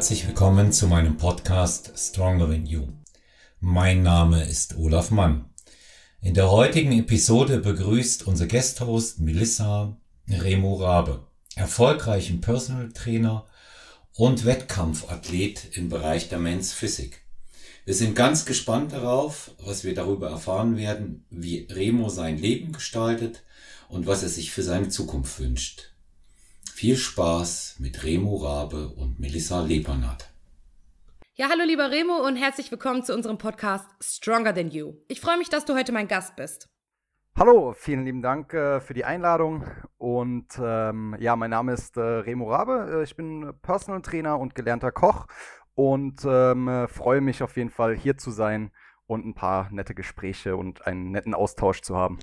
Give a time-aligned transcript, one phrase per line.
[0.00, 2.88] herzlich willkommen zu meinem Podcast Stronger Than You.
[3.60, 5.44] Mein Name ist Olaf Mann.
[6.22, 9.94] In der heutigen Episode begrüßt unser Guesthost Melissa
[10.26, 13.46] Remo Rabe, erfolgreichen Personal Trainer
[14.14, 17.20] und Wettkampfathlet im Bereich der Men's Physik.
[17.84, 23.42] Wir sind ganz gespannt darauf, was wir darüber erfahren werden, wie Remo sein Leben gestaltet
[23.90, 25.90] und was er sich für seine Zukunft wünscht.
[26.80, 30.32] Viel Spaß mit Remo Rabe und Melissa Lepernat.
[31.34, 34.94] Ja, hallo lieber Remo und herzlich willkommen zu unserem Podcast Stronger Than You.
[35.06, 36.70] Ich freue mich, dass du heute mein Gast bist.
[37.38, 39.66] Hallo, vielen lieben Dank äh, für die Einladung.
[39.98, 43.00] Und ähm, ja, mein Name ist äh, Remo Rabe.
[43.00, 45.26] Äh, ich bin Personal Trainer und gelernter Koch
[45.74, 48.72] und ähm, äh, freue mich auf jeden Fall hier zu sein
[49.04, 52.20] und ein paar nette Gespräche und einen netten Austausch zu haben.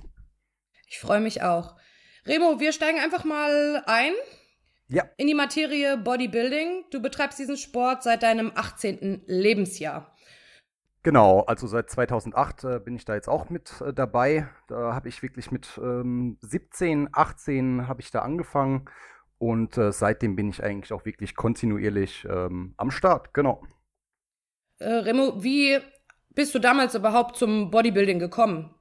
[0.88, 1.76] Ich freue mich auch.
[2.26, 4.14] Remo, wir steigen einfach mal ein.
[4.90, 5.04] Ja.
[5.18, 6.86] In die Materie Bodybuilding.
[6.90, 9.22] Du betreibst diesen Sport seit deinem 18.
[9.26, 10.14] Lebensjahr.
[11.02, 14.48] Genau, also seit 2008 äh, bin ich da jetzt auch mit äh, dabei.
[14.66, 18.86] Da habe ich wirklich mit ähm, 17, 18 habe ich da angefangen
[19.38, 23.62] und äh, seitdem bin ich eigentlich auch wirklich kontinuierlich ähm, am Start, genau.
[24.78, 25.78] Äh, Remo, wie
[26.34, 28.74] bist du damals überhaupt zum Bodybuilding gekommen?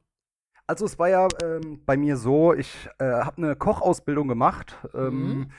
[0.65, 5.27] Also es war ja ähm, bei mir so, ich äh, habe eine Kochausbildung gemacht ähm,
[5.27, 5.51] mhm.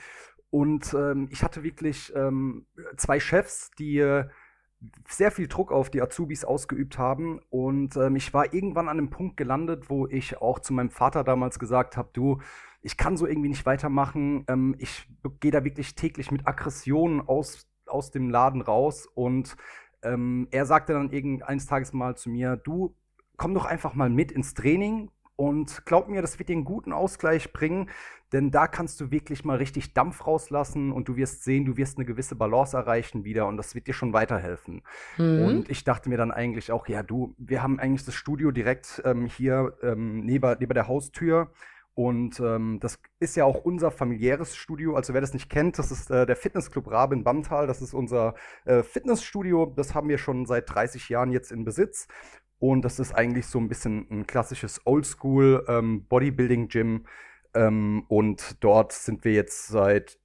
[0.51, 2.65] Und ähm, ich hatte wirklich ähm,
[2.97, 4.25] zwei Chefs, die äh,
[5.07, 7.39] sehr viel Druck auf die Azubis ausgeübt haben.
[7.49, 11.23] Und ähm, ich war irgendwann an einem Punkt gelandet, wo ich auch zu meinem Vater
[11.23, 12.39] damals gesagt habe, du,
[12.81, 14.45] ich kann so irgendwie nicht weitermachen.
[14.47, 15.07] Ähm, ich
[15.39, 19.05] gehe da wirklich täglich mit Aggressionen aus, aus dem Laden raus.
[19.05, 19.55] Und
[20.01, 22.95] ähm, er sagte dann irgendeines Tages mal zu mir, du,
[23.37, 25.11] komm doch einfach mal mit ins Training.
[25.35, 27.89] Und glaub mir, das wird dir einen guten Ausgleich bringen,
[28.33, 31.97] denn da kannst du wirklich mal richtig Dampf rauslassen und du wirst sehen, du wirst
[31.97, 34.83] eine gewisse Balance erreichen wieder und das wird dir schon weiterhelfen.
[35.17, 35.41] Mhm.
[35.41, 39.01] Und ich dachte mir dann eigentlich auch, ja, du, wir haben eigentlich das Studio direkt
[39.05, 41.51] ähm, hier ähm, neben, neben der Haustür.
[41.95, 44.95] Und ähm, das ist ja auch unser familiäres Studio.
[44.95, 47.67] Also wer das nicht kennt, das ist äh, der Fitnessclub Rabe in Bamtal.
[47.67, 49.73] Das ist unser äh, Fitnessstudio.
[49.75, 52.07] Das haben wir schon seit 30 Jahren jetzt in Besitz.
[52.57, 57.05] Und das ist eigentlich so ein bisschen ein klassisches Oldschool ähm, Bodybuilding-Gym.
[57.53, 60.19] Ähm, und dort sind wir jetzt seit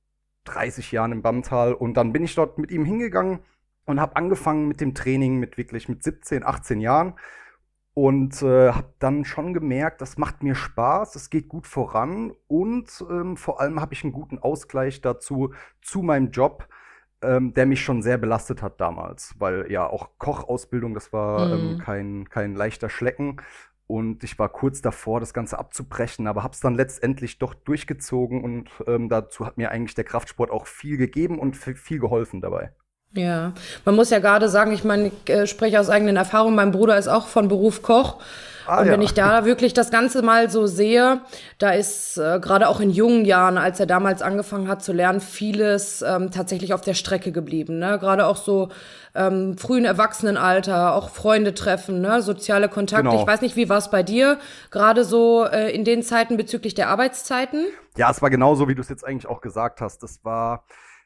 [0.44, 1.72] 30 Jahren im Bamtal.
[1.72, 3.40] Und dann bin ich dort mit ihm hingegangen
[3.86, 7.14] und habe angefangen mit dem Training mit wirklich mit 17, 18 Jahren.
[7.94, 12.90] Und äh, habe dann schon gemerkt, das macht mir Spaß, es geht gut voran und
[13.08, 16.66] ähm, vor allem habe ich einen guten Ausgleich dazu zu meinem Job
[17.24, 21.64] ähm, der mich schon sehr belastet hat damals, weil ja auch Kochausbildung, das war ähm,
[21.64, 21.70] mhm.
[21.72, 23.40] ähm, kein, kein leichter Schlecken.
[23.86, 28.42] Und ich war kurz davor, das Ganze abzubrechen, aber habe es dann letztendlich doch durchgezogen
[28.42, 32.72] und ähm, dazu hat mir eigentlich der Kraftsport auch viel gegeben und viel geholfen dabei.
[33.14, 33.52] Ja,
[33.84, 36.98] man muss ja gerade sagen, ich meine, ich äh, spreche aus eigenen Erfahrungen, mein Bruder
[36.98, 38.18] ist auch von Beruf Koch.
[38.66, 39.04] Ah, und wenn ja.
[39.04, 41.20] ich da wirklich das Ganze mal so sehe,
[41.58, 45.20] da ist äh, gerade auch in jungen Jahren, als er damals angefangen hat zu lernen,
[45.20, 47.78] vieles ähm, tatsächlich auf der Strecke geblieben.
[47.78, 47.98] Ne?
[47.98, 48.70] Gerade auch so
[49.14, 52.22] ähm, frühen Erwachsenenalter, auch Freunde treffen, ne?
[52.22, 53.10] soziale Kontakte.
[53.10, 53.20] Genau.
[53.20, 54.38] Ich weiß nicht, wie war es bei dir,
[54.70, 57.66] gerade so äh, in den Zeiten bezüglich der Arbeitszeiten?
[57.96, 60.02] Ja, es war genauso, wie du es jetzt eigentlich auch gesagt hast.
[60.02, 60.64] Das war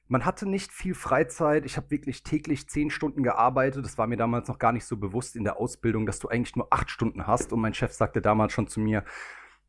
[0.08, 1.66] man hatte nicht viel Freizeit.
[1.66, 3.84] Ich habe wirklich täglich zehn Stunden gearbeitet.
[3.84, 6.56] Das war mir damals noch gar nicht so bewusst in der Ausbildung, dass du eigentlich
[6.56, 7.52] nur acht Stunden hast.
[7.52, 9.04] Und mein Chef sagte damals schon zu mir,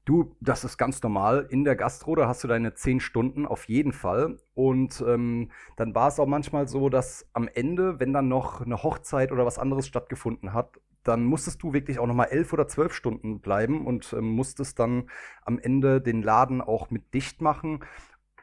[0.06, 1.46] du, das ist ganz normal.
[1.50, 4.40] In der Gastro, da hast du deine zehn Stunden auf jeden Fall.
[4.54, 8.82] Und ähm, dann war es auch manchmal so, dass am Ende, wenn dann noch eine
[8.82, 12.68] Hochzeit oder was anderes stattgefunden hat, dann musstest du wirklich auch noch mal elf oder
[12.68, 15.10] zwölf Stunden bleiben und ähm, musstest dann
[15.44, 17.80] am Ende den Laden auch mit dicht machen.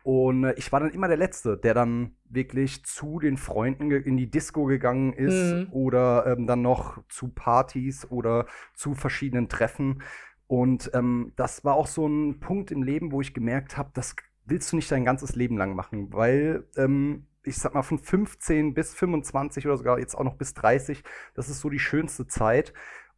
[0.06, 4.17] Und äh, ich war dann immer der Letzte, der dann wirklich zu den Freunden in
[4.17, 5.72] die Disco gegangen ist mhm.
[5.72, 10.05] oder ähm, dann noch zu Partys oder zu verschiedenen Treffen.
[10.47, 14.14] Und ähm, das war auch so ein Punkt im Leben, wo ich gemerkt habe, das
[14.44, 18.75] willst du nicht dein ganzes Leben lang machen, weil ähm, ich sag mal von 15
[18.75, 21.02] bis 25 oder sogar jetzt auch noch bis 30,
[21.35, 22.73] das ist so die schönste Zeit.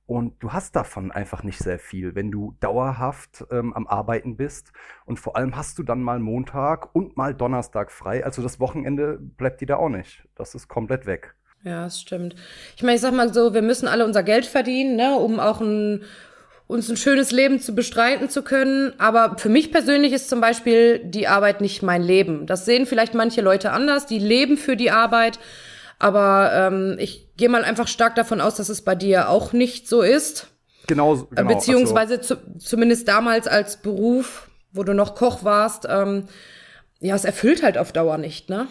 [0.08, 4.72] Und du hast davon einfach nicht sehr viel, wenn du dauerhaft ähm, am Arbeiten bist.
[5.04, 8.24] Und vor allem hast du dann mal Montag und mal Donnerstag frei.
[8.24, 10.24] Also das Wochenende bleibt dir da auch nicht.
[10.34, 11.34] Das ist komplett weg.
[11.62, 12.36] Ja, das stimmt.
[12.74, 15.60] Ich meine, ich sag mal so, wir müssen alle unser Geld verdienen, ne, um auch
[15.60, 16.04] ein,
[16.66, 18.98] uns ein schönes Leben zu bestreiten zu können.
[18.98, 22.46] Aber für mich persönlich ist zum Beispiel die Arbeit nicht mein Leben.
[22.46, 24.06] Das sehen vielleicht manche Leute anders.
[24.06, 25.38] Die leben für die Arbeit.
[25.98, 29.88] Aber ähm, ich gehe mal einfach stark davon aus, dass es bei dir auch nicht
[29.88, 30.48] so ist.
[30.86, 31.16] Genau.
[31.16, 32.36] genau Beziehungsweise also.
[32.36, 36.28] zu, zumindest damals als Beruf, wo du noch Koch warst, ähm,
[37.00, 38.68] ja, es erfüllt halt auf Dauer nicht, ne?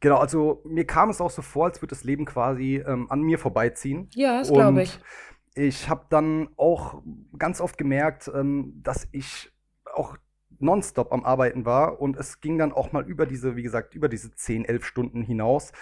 [0.00, 3.20] Genau, also mir kam es auch so vor, als würde das Leben quasi ähm, an
[3.20, 4.08] mir vorbeiziehen.
[4.14, 4.98] Ja, das glaube ich.
[5.54, 7.02] Ich habe dann auch
[7.36, 9.50] ganz oft gemerkt, ähm, dass ich
[9.92, 10.16] auch
[10.58, 14.08] nonstop am Arbeiten war und es ging dann auch mal über diese, wie gesagt, über
[14.08, 15.72] diese 10, 11 Stunden hinaus.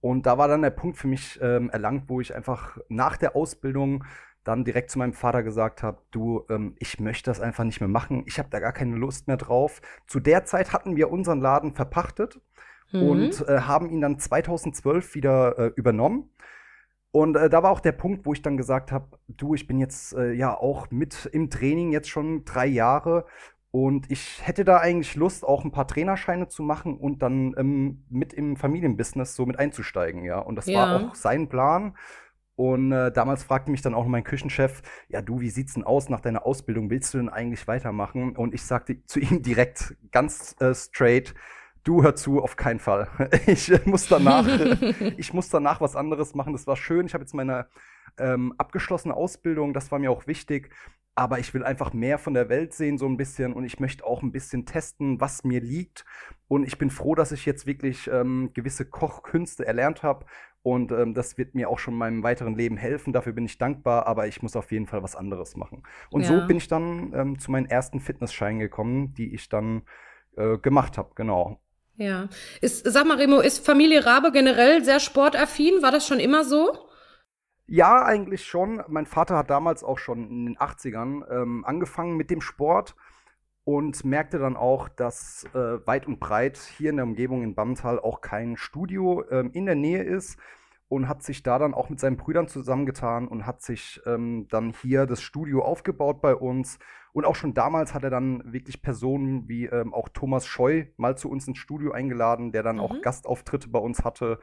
[0.00, 3.34] Und da war dann der Punkt für mich ähm, erlangt, wo ich einfach nach der
[3.34, 4.04] Ausbildung
[4.44, 7.88] dann direkt zu meinem Vater gesagt habe, du, ähm, ich möchte das einfach nicht mehr
[7.88, 9.82] machen, ich habe da gar keine Lust mehr drauf.
[10.06, 12.40] Zu der Zeit hatten wir unseren Laden verpachtet
[12.92, 13.02] mhm.
[13.02, 16.30] und äh, haben ihn dann 2012 wieder äh, übernommen.
[17.10, 19.78] Und äh, da war auch der Punkt, wo ich dann gesagt habe, du, ich bin
[19.78, 23.26] jetzt äh, ja auch mit im Training jetzt schon drei Jahre
[23.70, 28.04] und ich hätte da eigentlich Lust, auch ein paar Trainerscheine zu machen und dann ähm,
[28.08, 30.38] mit im Familienbusiness so mit einzusteigen, ja.
[30.38, 30.78] Und das ja.
[30.78, 31.96] war auch sein Plan.
[32.56, 36.08] Und äh, damals fragte mich dann auch mein Küchenchef, ja du, wie sieht's denn aus
[36.08, 36.90] nach deiner Ausbildung?
[36.90, 38.36] Willst du denn eigentlich weitermachen?
[38.36, 41.34] Und ich sagte zu ihm direkt ganz äh, straight,
[41.84, 43.08] du hör zu, auf keinen Fall.
[43.46, 44.46] Ich äh, muss danach,
[45.18, 46.54] ich muss danach was anderes machen.
[46.54, 47.06] Das war schön.
[47.06, 47.68] Ich habe jetzt meine
[48.18, 50.70] ähm, abgeschlossene Ausbildung, das war mir auch wichtig
[51.18, 53.52] aber ich will einfach mehr von der Welt sehen, so ein bisschen.
[53.52, 56.04] Und ich möchte auch ein bisschen testen, was mir liegt.
[56.46, 60.26] Und ich bin froh, dass ich jetzt wirklich ähm, gewisse Kochkünste erlernt habe.
[60.62, 63.12] Und ähm, das wird mir auch schon in meinem weiteren Leben helfen.
[63.12, 65.82] Dafür bin ich dankbar, aber ich muss auf jeden Fall was anderes machen.
[66.10, 66.28] Und ja.
[66.28, 69.82] so bin ich dann ähm, zu meinen ersten Fitnessscheinen gekommen, die ich dann
[70.36, 71.60] äh, gemacht habe, genau.
[71.96, 72.28] Ja.
[72.60, 75.82] Ist, sag mal, Remo, ist Familie Rabe generell sehr sportaffin?
[75.82, 76.78] War das schon immer so?
[77.70, 78.82] Ja, eigentlich schon.
[78.88, 82.96] Mein Vater hat damals auch schon in den 80ern ähm, angefangen mit dem Sport
[83.64, 88.00] und merkte dann auch, dass äh, weit und breit hier in der Umgebung in Bammental
[88.00, 90.38] auch kein Studio ähm, in der Nähe ist
[90.88, 94.72] und hat sich da dann auch mit seinen Brüdern zusammengetan und hat sich ähm, dann
[94.80, 96.78] hier das Studio aufgebaut bei uns.
[97.12, 101.18] Und auch schon damals hat er dann wirklich Personen wie ähm, auch Thomas Scheu mal
[101.18, 102.82] zu uns ins Studio eingeladen, der dann mhm.
[102.82, 104.40] auch Gastauftritte bei uns hatte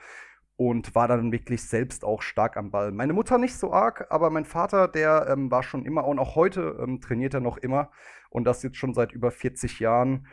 [0.57, 2.91] und war dann wirklich selbst auch stark am Ball.
[2.91, 6.35] Meine Mutter nicht so arg, aber mein Vater, der ähm, war schon immer und auch
[6.35, 7.91] heute ähm, trainiert er noch immer
[8.29, 10.27] und das jetzt schon seit über 40 Jahren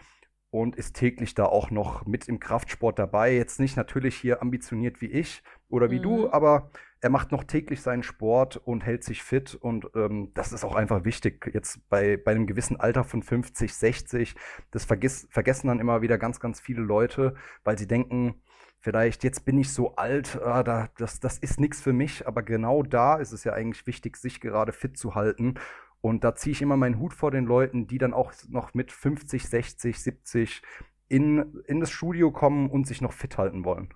[0.51, 3.35] und ist täglich da auch noch mit im Kraftsport dabei.
[3.35, 6.03] Jetzt nicht natürlich hier ambitioniert wie ich oder wie mhm.
[6.03, 6.71] du, aber
[7.01, 10.77] er macht noch täglich seinen Sport und hält sich fit und ähm, das ist auch
[10.77, 11.51] einfach wichtig.
[11.53, 14.37] Jetzt bei, bei einem gewissen Alter von 50, 60,
[14.71, 17.35] das vergiss, vergessen dann immer wieder ganz, ganz viele Leute,
[17.65, 18.41] weil sie denken,
[18.83, 22.43] vielleicht jetzt bin ich so alt, ah, da, das, das ist nichts für mich, aber
[22.43, 25.55] genau da ist es ja eigentlich wichtig, sich gerade fit zu halten.
[26.01, 28.91] Und da ziehe ich immer meinen Hut vor den Leuten, die dann auch noch mit
[28.91, 30.63] 50, 60, 70
[31.09, 33.95] in, in das Studio kommen und sich noch fit halten wollen.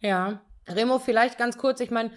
[0.00, 2.10] Ja, Remo, vielleicht ganz kurz, ich meine,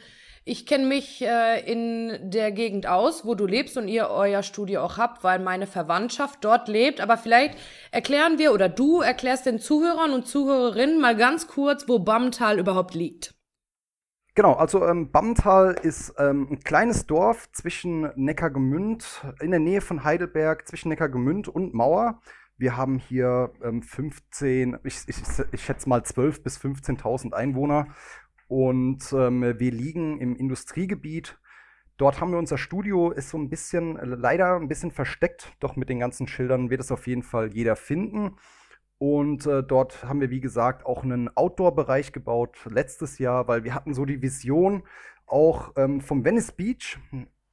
[0.48, 4.82] ich kenne mich äh, in der Gegend aus, wo du lebst und ihr euer Studio
[4.82, 7.02] auch habt, weil meine Verwandtschaft dort lebt.
[7.02, 7.58] Aber vielleicht
[7.92, 12.94] erklären wir oder du erklärst den Zuhörern und Zuhörerinnen mal ganz kurz, wo Bammental überhaupt
[12.94, 13.36] liegt.
[14.36, 20.04] Genau, also ähm, Bammental ist ähm, ein kleines Dorf zwischen Neckargemünd, in der Nähe von
[20.04, 22.22] Heidelberg, zwischen Neckargemünd und Mauer.
[22.56, 25.18] Wir haben hier ähm, 15, ich, ich,
[25.52, 27.88] ich schätze mal 12.000 bis 15.000 Einwohner
[28.48, 31.38] und ähm, wir liegen im Industriegebiet.
[31.98, 35.90] Dort haben wir unser Studio, ist so ein bisschen, leider ein bisschen versteckt, doch mit
[35.90, 38.38] den ganzen Schildern wird es auf jeden Fall jeder finden.
[39.00, 43.74] Und äh, dort haben wir, wie gesagt, auch einen Outdoor-Bereich gebaut letztes Jahr, weil wir
[43.74, 44.84] hatten so die Vision
[45.26, 47.00] auch ähm, vom Venice Beach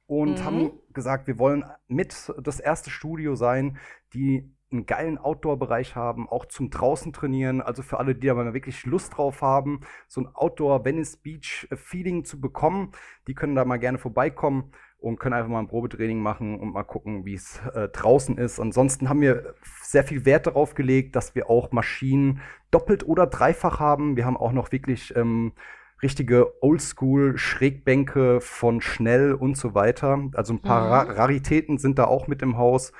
[0.07, 0.43] und mhm.
[0.45, 3.77] haben gesagt, wir wollen mit das erste Studio sein,
[4.13, 7.61] die einen geilen Outdoor-Bereich haben, auch zum draußen trainieren.
[7.61, 12.41] Also für alle, die da mal wirklich Lust drauf haben, so ein Outdoor-Venice Beach-Feeling zu
[12.41, 12.91] bekommen,
[13.27, 16.83] die können da mal gerne vorbeikommen und können einfach mal ein Probetraining machen und mal
[16.83, 18.59] gucken, wie es äh, draußen ist.
[18.59, 19.53] Ansonsten haben wir
[19.83, 22.41] sehr viel Wert darauf gelegt, dass wir auch Maschinen
[22.71, 24.17] doppelt oder dreifach haben.
[24.17, 25.53] Wir haben auch noch wirklich ähm,
[26.01, 30.29] richtige Oldschool-Schrägbänke von Schnell und so weiter.
[30.33, 30.91] Also ein paar mhm.
[30.91, 32.91] Ra Raritäten sind da auch mit im Haus.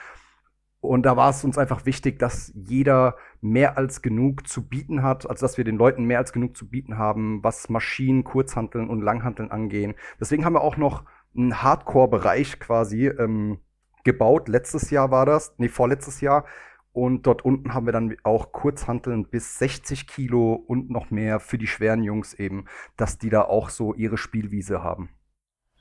[0.86, 5.30] Und da war es uns einfach wichtig, dass jeder mehr als genug zu bieten hat,
[5.30, 9.02] also dass wir den Leuten mehr als genug zu bieten haben, was Maschinen, Kurzhanteln und
[9.02, 9.96] Langhanteln angehen.
[10.20, 11.04] Deswegen haben wir auch noch
[11.36, 13.60] einen Hardcore-Bereich quasi ähm,
[14.04, 14.48] gebaut.
[14.48, 16.46] Letztes Jahr war das, nee, vorletztes Jahr.
[16.94, 21.58] Und dort unten haben wir dann auch Kurzhanteln bis 60 Kilo und noch mehr für
[21.58, 22.66] die schweren Jungs eben,
[22.96, 25.10] dass die da auch so ihre Spielwiese haben.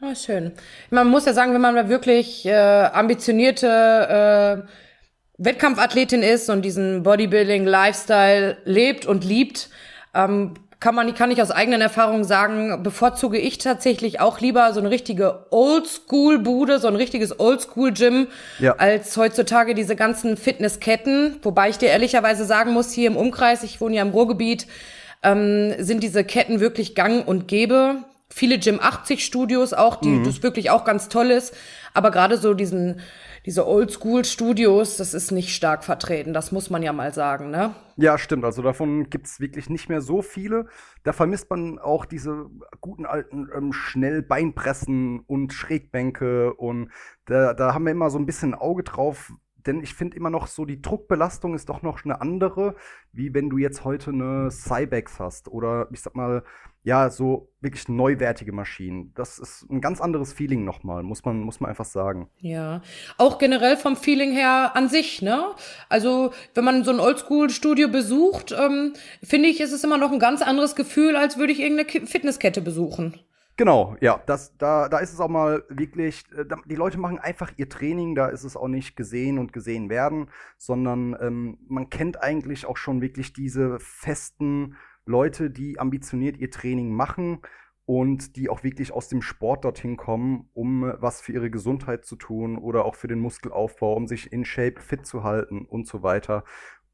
[0.00, 0.52] Ah, schön.
[0.90, 4.68] Man muss ja sagen, wenn man da wirklich äh, ambitionierte äh,
[5.38, 9.69] Wettkampfathletin ist und diesen Bodybuilding-Lifestyle lebt und liebt,
[10.14, 14.81] ähm, kann man, kann ich aus eigenen Erfahrungen sagen, bevorzuge ich tatsächlich auch lieber so
[14.81, 18.75] eine richtige Oldschool-Bude, so ein richtiges Oldschool-Gym, ja.
[18.76, 21.38] als heutzutage diese ganzen Fitnessketten.
[21.43, 24.67] Wobei ich dir ehrlicherweise sagen muss, hier im Umkreis, ich wohne ja im Ruhrgebiet,
[25.23, 28.05] ähm, sind diese Ketten wirklich gang und gäbe.
[28.29, 30.25] Viele Gym 80 Studios auch, die mhm.
[30.25, 31.55] das wirklich auch ganz toll ist.
[31.95, 33.00] Aber gerade so diesen
[33.46, 37.74] diese Oldschool-Studios, das ist nicht stark vertreten, das muss man ja mal sagen, ne?
[37.96, 38.44] Ja, stimmt.
[38.44, 40.66] Also davon gibt's wirklich nicht mehr so viele.
[41.02, 42.46] Da vermisst man auch diese
[42.80, 46.90] guten alten ähm, Schnellbeinpressen und Schrägbänke und
[47.26, 49.32] da, da haben wir immer so ein bisschen ein Auge drauf,
[49.66, 52.74] denn ich finde immer noch so, die Druckbelastung ist doch noch eine andere,
[53.12, 56.44] wie wenn du jetzt heute eine Cybex hast oder ich sag mal,
[56.85, 59.12] ja, so wirklich neuwertige Maschinen.
[59.14, 62.29] Das ist ein ganz anderes Feeling nochmal, muss man, muss man einfach sagen.
[62.38, 62.83] Ja,
[63.17, 65.55] auch generell vom Feeling her an sich, ne?
[65.88, 70.19] Also, wenn man so ein Oldschool-Studio besucht, ähm, finde ich, ist es immer noch ein
[70.19, 73.19] ganz anderes Gefühl, als würde ich irgendeine Fitnesskette besuchen.
[73.57, 77.53] Genau, ja, das, da, da ist es auch mal wirklich, äh, die Leute machen einfach
[77.57, 82.21] ihr Training, da ist es auch nicht gesehen und gesehen werden, sondern ähm, man kennt
[82.21, 87.40] eigentlich auch schon wirklich diese festen Leute, die ambitioniert ihr Training machen
[87.87, 92.16] und die auch wirklich aus dem Sport dorthin kommen, um was für ihre Gesundheit zu
[92.16, 96.02] tun oder auch für den Muskelaufbau, um sich in Shape fit zu halten und so
[96.02, 96.44] weiter.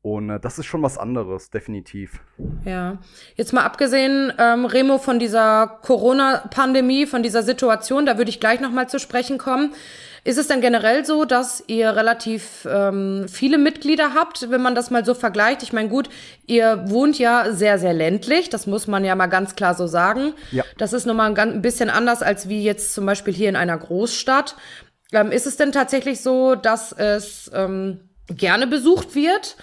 [0.03, 2.21] Und äh, das ist schon was anderes, definitiv.
[2.65, 2.99] Ja,
[3.37, 8.61] jetzt mal abgesehen, ähm, Remo, von dieser Corona-Pandemie, von dieser Situation, da würde ich gleich
[8.61, 9.75] nochmal zu sprechen kommen.
[10.23, 14.91] Ist es denn generell so, dass ihr relativ ähm, viele Mitglieder habt, wenn man das
[14.91, 15.63] mal so vergleicht?
[15.63, 16.11] Ich meine, gut,
[16.47, 20.35] ihr wohnt ja sehr, sehr ländlich, das muss man ja mal ganz klar so sagen.
[20.51, 20.65] Ja.
[20.77, 23.79] Das ist nochmal ein, ein bisschen anders als wie jetzt zum Beispiel hier in einer
[23.79, 24.57] Großstadt.
[25.13, 29.57] Ähm, ist es denn tatsächlich so, dass es ähm, gerne besucht wird?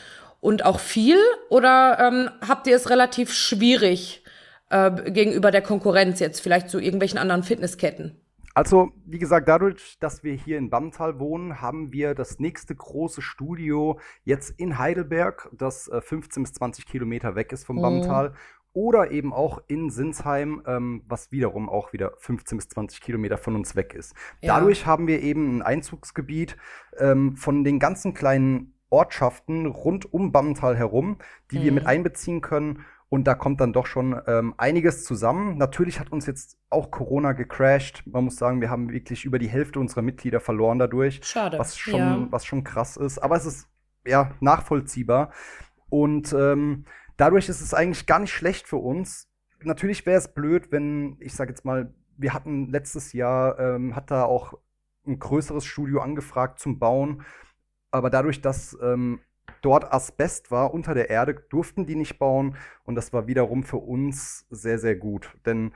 [0.47, 1.17] Und auch viel?
[1.49, 4.23] Oder ähm, habt ihr es relativ schwierig
[4.69, 8.15] äh, gegenüber der Konkurrenz jetzt, vielleicht zu irgendwelchen anderen Fitnessketten?
[8.53, 13.21] Also, wie gesagt, dadurch, dass wir hier in Bammental wohnen, haben wir das nächste große
[13.21, 17.81] Studio jetzt in Heidelberg, das äh, 15 bis 20 Kilometer weg ist vom mhm.
[17.81, 18.33] Bammental.
[18.71, 23.55] Oder eben auch in Sinsheim, ähm, was wiederum auch wieder 15 bis 20 Kilometer von
[23.55, 24.13] uns weg ist.
[24.39, 24.55] Ja.
[24.55, 26.55] Dadurch haben wir eben ein Einzugsgebiet
[26.99, 31.17] ähm, von den ganzen kleinen Ortschaften rund um Bammental herum,
[31.51, 31.63] die mhm.
[31.63, 31.89] wir mit mhm.
[31.89, 32.85] einbeziehen können.
[33.09, 35.57] Und da kommt dann doch schon ähm, einiges zusammen.
[35.57, 38.05] Natürlich hat uns jetzt auch Corona gecrashed.
[38.05, 41.21] Man muss sagen, wir haben wirklich über die Hälfte unserer Mitglieder verloren dadurch.
[41.23, 41.57] Schade.
[41.57, 42.27] Was schon, ja.
[42.31, 43.19] was schon krass ist.
[43.19, 43.69] Aber es ist
[44.05, 45.31] ja nachvollziehbar.
[45.89, 46.83] Und ähm,
[47.15, 49.29] dadurch ist es eigentlich gar nicht schlecht für uns.
[49.63, 54.11] Natürlich wäre es blöd, wenn, ich sage jetzt mal, wir hatten letztes Jahr, ähm, hat
[54.11, 54.53] da auch
[55.05, 57.23] ein größeres Studio angefragt zum Bauen
[57.91, 59.19] aber dadurch, dass ähm,
[59.61, 63.77] dort Asbest war unter der Erde, durften die nicht bauen und das war wiederum für
[63.77, 65.35] uns sehr, sehr gut.
[65.45, 65.73] Denn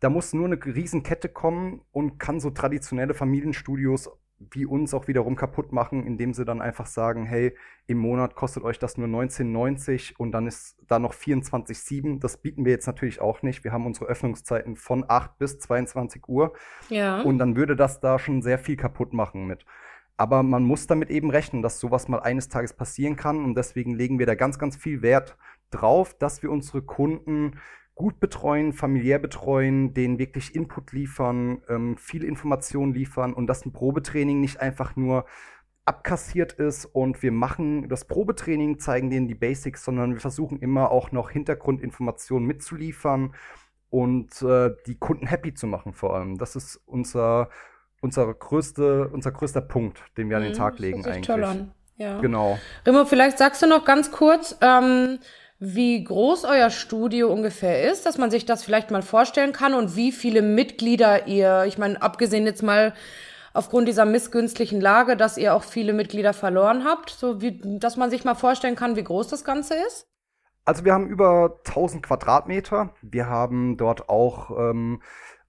[0.00, 4.10] da muss nur eine Riesenkette kommen und kann so traditionelle Familienstudios
[4.52, 7.54] wie uns auch wiederum kaputt machen, indem sie dann einfach sagen, hey,
[7.86, 12.20] im Monat kostet euch das nur 19,90 und dann ist da noch 24,7.
[12.20, 13.64] Das bieten wir jetzt natürlich auch nicht.
[13.64, 16.54] Wir haben unsere Öffnungszeiten von 8 bis 22 Uhr.
[16.88, 17.20] Ja.
[17.20, 19.66] Und dann würde das da schon sehr viel kaputt machen mit.
[20.20, 23.42] Aber man muss damit eben rechnen, dass sowas mal eines Tages passieren kann.
[23.42, 25.38] Und deswegen legen wir da ganz, ganz viel Wert
[25.70, 27.58] drauf, dass wir unsere Kunden
[27.94, 33.72] gut betreuen, familiär betreuen, denen wirklich Input liefern, ähm, viel Information liefern und dass ein
[33.72, 35.24] Probetraining nicht einfach nur
[35.86, 40.90] abkassiert ist und wir machen das Probetraining, zeigen denen die Basics, sondern wir versuchen immer
[40.90, 43.34] auch noch Hintergrundinformationen mitzuliefern
[43.88, 46.36] und äh, die Kunden happy zu machen vor allem.
[46.36, 47.48] Das ist unser
[48.00, 51.26] unser, größte, unser größter Punkt, den wir an den mhm, Tag legen eigentlich.
[51.26, 51.72] Toll an.
[51.96, 52.18] Ja.
[52.20, 52.58] Genau.
[52.86, 55.18] Remo, vielleicht sagst du noch ganz kurz, ähm,
[55.58, 59.94] wie groß euer Studio ungefähr ist, dass man sich das vielleicht mal vorstellen kann und
[59.96, 62.94] wie viele Mitglieder ihr, ich meine, abgesehen jetzt mal
[63.52, 68.08] aufgrund dieser missgünstiglichen Lage, dass ihr auch viele Mitglieder verloren habt, so wie, dass man
[68.08, 70.06] sich mal vorstellen kann, wie groß das Ganze ist?
[70.64, 72.94] Also wir haben über 1000 Quadratmeter.
[73.02, 75.02] Wir haben dort auch ähm,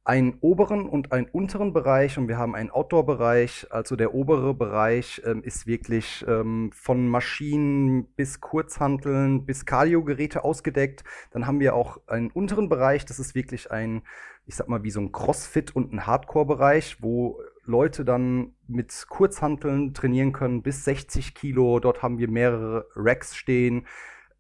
[0.03, 3.67] einen oberen und einen unteren Bereich und wir haben einen Outdoor-Bereich.
[3.70, 11.03] Also der obere Bereich ähm, ist wirklich ähm, von Maschinen bis Kurzhanteln bis Cardio-Geräte ausgedeckt.
[11.31, 14.01] Dann haben wir auch einen unteren Bereich, das ist wirklich ein,
[14.48, 19.93] ich sag mal, wie so ein Crossfit und ein Hardcore-Bereich, wo Leute dann mit Kurzhanteln
[19.93, 21.79] trainieren können bis 60 Kilo.
[21.79, 23.86] Dort haben wir mehrere Racks stehen.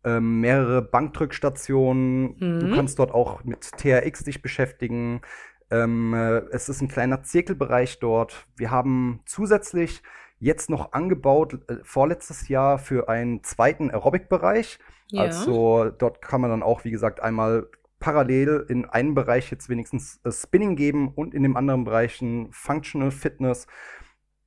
[0.03, 2.35] Ähm, mehrere Bankdrückstationen.
[2.39, 2.59] Mhm.
[2.59, 5.21] Du kannst dort auch mit TRX dich beschäftigen.
[5.71, 8.45] Ähm, äh, es ist ein kleiner Zirkelbereich dort.
[8.57, 10.03] Wir haben zusätzlich
[10.39, 14.79] jetzt noch angebaut, äh, vorletztes Jahr für einen zweiten Aerobic-Bereich.
[15.07, 15.21] Ja.
[15.21, 17.67] Also dort kann man dann auch, wie gesagt, einmal
[17.99, 22.49] parallel in einem Bereich jetzt wenigstens äh, Spinning geben und in dem anderen Bereich ein
[22.51, 23.67] Functional Fitness.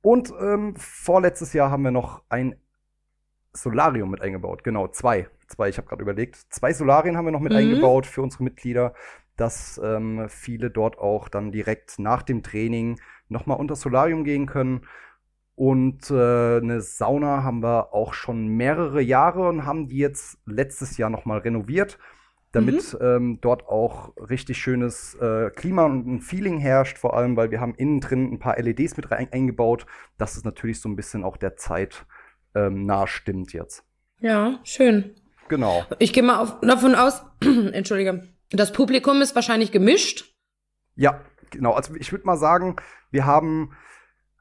[0.01, 2.55] Und ähm, vorletztes Jahr haben wir noch ein
[3.53, 4.63] Solarium mit eingebaut.
[4.63, 5.27] Genau, zwei.
[5.47, 7.57] zwei, ich habe gerade überlegt, zwei Solarien haben wir noch mit mhm.
[7.57, 8.93] eingebaut für unsere Mitglieder,
[9.37, 14.81] dass ähm, viele dort auch dann direkt nach dem Training nochmal unter Solarium gehen können.
[15.55, 20.97] Und äh, eine Sauna haben wir auch schon mehrere Jahre und haben die jetzt letztes
[20.97, 21.97] Jahr nochmal renoviert
[22.55, 22.99] damit mhm.
[23.05, 27.59] ähm, dort auch richtig schönes äh, Klima und ein Feeling herrscht, vor allem, weil wir
[27.59, 29.85] haben innen drin ein paar LEDs mit rein, eingebaut,
[30.17, 32.05] dass es natürlich so ein bisschen auch der Zeit
[32.55, 33.83] ähm, nahe stimmt jetzt.
[34.21, 35.15] Ja, schön.
[35.49, 35.85] Genau.
[35.99, 40.33] Ich gehe mal auf, davon aus, entschuldige, das Publikum ist wahrscheinlich gemischt.
[40.95, 41.73] Ja, genau.
[41.73, 42.75] Also ich würde mal sagen,
[43.11, 43.75] wir haben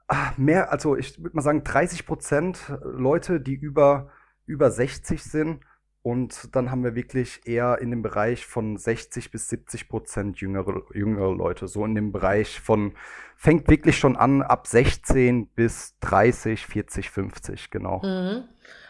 [0.09, 4.11] ah, mehr, also ich würde mal sagen 30 Prozent Leute, die über
[4.47, 5.61] über 60 sind
[6.03, 10.83] und dann haben wir wirklich eher in dem Bereich von 60 bis 70 Prozent jüngere,
[10.93, 11.67] jüngere Leute.
[11.67, 12.93] So in dem Bereich von,
[13.37, 18.03] fängt wirklich schon an ab 16 bis 30, 40, 50, genau.
[18.05, 18.45] Mhm.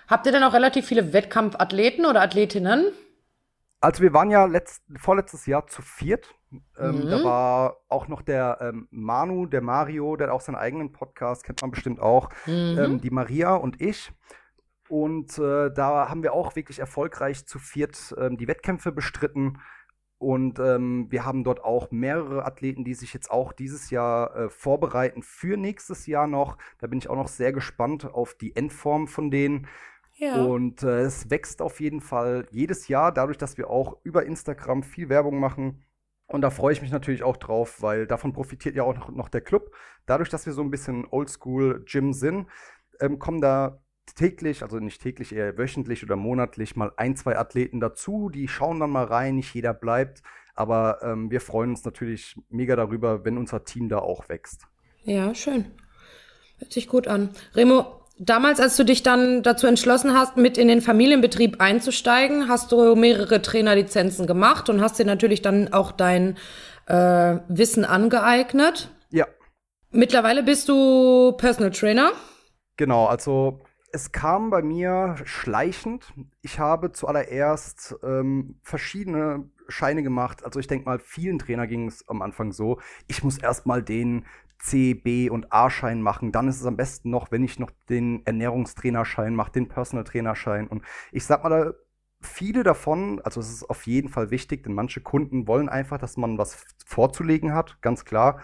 [0.09, 2.87] Habt ihr denn auch relativ viele Wettkampfathleten oder Athletinnen?
[3.85, 6.35] Also wir waren ja letzt, vorletztes Jahr zu viert.
[6.79, 7.11] Ähm, mhm.
[7.11, 11.45] Da war auch noch der ähm, Manu, der Mario, der hat auch seinen eigenen Podcast,
[11.45, 12.31] kennt man bestimmt auch.
[12.47, 12.79] Mhm.
[12.79, 14.11] Ähm, die Maria und ich.
[14.89, 19.59] Und äh, da haben wir auch wirklich erfolgreich zu viert ähm, die Wettkämpfe bestritten.
[20.17, 24.49] Und ähm, wir haben dort auch mehrere Athleten, die sich jetzt auch dieses Jahr äh,
[24.49, 26.57] vorbereiten für nächstes Jahr noch.
[26.79, 29.67] Da bin ich auch noch sehr gespannt auf die Endform von denen.
[30.17, 30.45] Ja.
[30.45, 34.83] Und äh, es wächst auf jeden Fall jedes Jahr, dadurch, dass wir auch über Instagram
[34.83, 35.85] viel Werbung machen.
[36.27, 39.29] Und da freue ich mich natürlich auch drauf, weil davon profitiert ja auch noch, noch
[39.29, 39.75] der Club.
[40.07, 42.47] Dadurch, dass wir so ein bisschen Oldschool-Gym sind,
[43.01, 43.83] ähm, kommen da
[44.15, 48.31] täglich, also nicht täglich, eher wöchentlich oder monatlich mal ein, zwei Athleten dazu.
[48.31, 50.23] Die schauen dann mal rein, nicht jeder bleibt.
[50.55, 54.67] Aber ähm, wir freuen uns natürlich mega darüber, wenn unser Team da auch wächst.
[55.03, 55.67] Ja, schön.
[56.59, 57.31] Hört sich gut an.
[57.55, 62.73] Remo, damals, als du dich dann dazu entschlossen hast, mit in den Familienbetrieb einzusteigen, hast
[62.73, 66.37] du mehrere Trainerlizenzen gemacht und hast dir natürlich dann auch dein
[66.87, 68.91] äh, Wissen angeeignet.
[69.11, 69.27] Ja.
[69.91, 72.13] Mittlerweile bist du Personal Trainer.
[72.77, 73.61] Genau, also
[73.93, 76.13] es kam bei mir schleichend.
[76.43, 80.45] Ich habe zuallererst ähm, verschiedene Scheine gemacht.
[80.45, 82.81] Also ich denke mal, vielen Trainer ging es am Anfang so.
[83.07, 84.27] Ich muss erst mal den
[84.59, 86.33] C, B und A-Schein machen.
[86.33, 90.69] Dann ist es am besten noch, wenn ich noch den Ernährungstrainerschein mache, den Personal Trainerschein.
[90.69, 91.75] Und ich sag mal,
[92.21, 96.17] viele davon, also es ist auf jeden Fall wichtig, denn manche Kunden wollen einfach, dass
[96.17, 98.41] man was vorzulegen hat, ganz klar.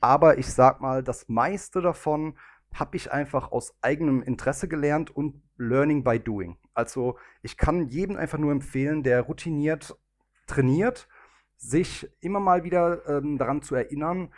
[0.00, 2.36] Aber ich sag mal, das meiste davon
[2.74, 6.56] habe ich einfach aus eigenem Interesse gelernt und Learning by Doing.
[6.74, 9.96] Also ich kann jedem einfach nur empfehlen, der routiniert
[10.46, 11.08] trainiert,
[11.56, 14.32] sich immer mal wieder ähm, daran zu erinnern,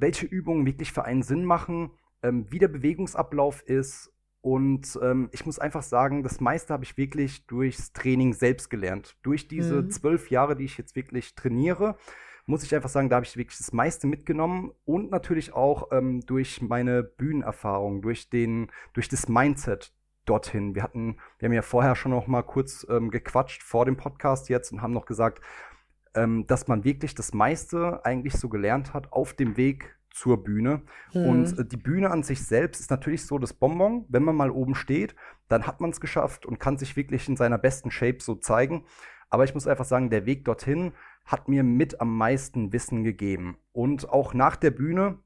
[0.00, 1.90] welche Übungen wirklich für einen Sinn machen,
[2.22, 4.12] ähm, wie der Bewegungsablauf ist.
[4.42, 9.16] Und ähm, ich muss einfach sagen, das meiste habe ich wirklich durchs Training selbst gelernt.
[9.22, 9.90] Durch diese mhm.
[9.90, 11.96] zwölf Jahre, die ich jetzt wirklich trainiere,
[12.46, 16.20] muss ich einfach sagen, da habe ich wirklich das meiste mitgenommen und natürlich auch ähm,
[16.26, 19.92] durch meine Bühnenerfahrung, durch den, durch das Mindset
[20.24, 20.74] dorthin.
[20.74, 24.48] Wir hatten, wir haben ja vorher schon noch mal kurz ähm, gequatscht vor dem Podcast
[24.48, 25.40] jetzt und haben noch gesagt,
[26.14, 30.82] ähm, dass man wirklich das meiste eigentlich so gelernt hat auf dem Weg zur Bühne.
[31.14, 31.26] Mhm.
[31.26, 34.04] Und äh, die Bühne an sich selbst ist natürlich so das Bonbon.
[34.08, 35.14] Wenn man mal oben steht,
[35.48, 38.84] dann hat man es geschafft und kann sich wirklich in seiner besten Shape so zeigen.
[39.28, 40.92] Aber ich muss einfach sagen, der Weg dorthin
[41.24, 43.56] hat mir mit am meisten Wissen gegeben.
[43.72, 45.18] Und auch nach der Bühne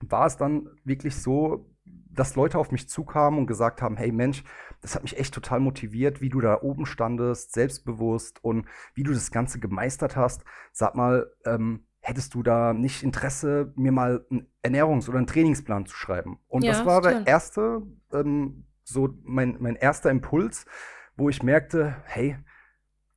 [0.00, 1.69] war es dann wirklich so,
[2.12, 4.44] dass Leute auf mich zukamen und gesagt haben, hey Mensch,
[4.80, 9.12] das hat mich echt total motiviert, wie du da oben standest, selbstbewusst und wie du
[9.12, 10.44] das Ganze gemeistert hast.
[10.72, 15.86] Sag mal, ähm, hättest du da nicht Interesse, mir mal einen Ernährungs- oder einen Trainingsplan
[15.86, 16.38] zu schreiben?
[16.48, 20.66] Und ja, das war der erste, ähm, so mein, mein erster Impuls,
[21.16, 22.36] wo ich merkte, hey,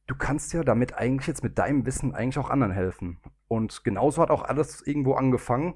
[0.08, 3.20] du kannst ja damit eigentlich jetzt mit deinem Wissen eigentlich auch anderen helfen.
[3.48, 5.76] Und genauso hat auch alles irgendwo angefangen.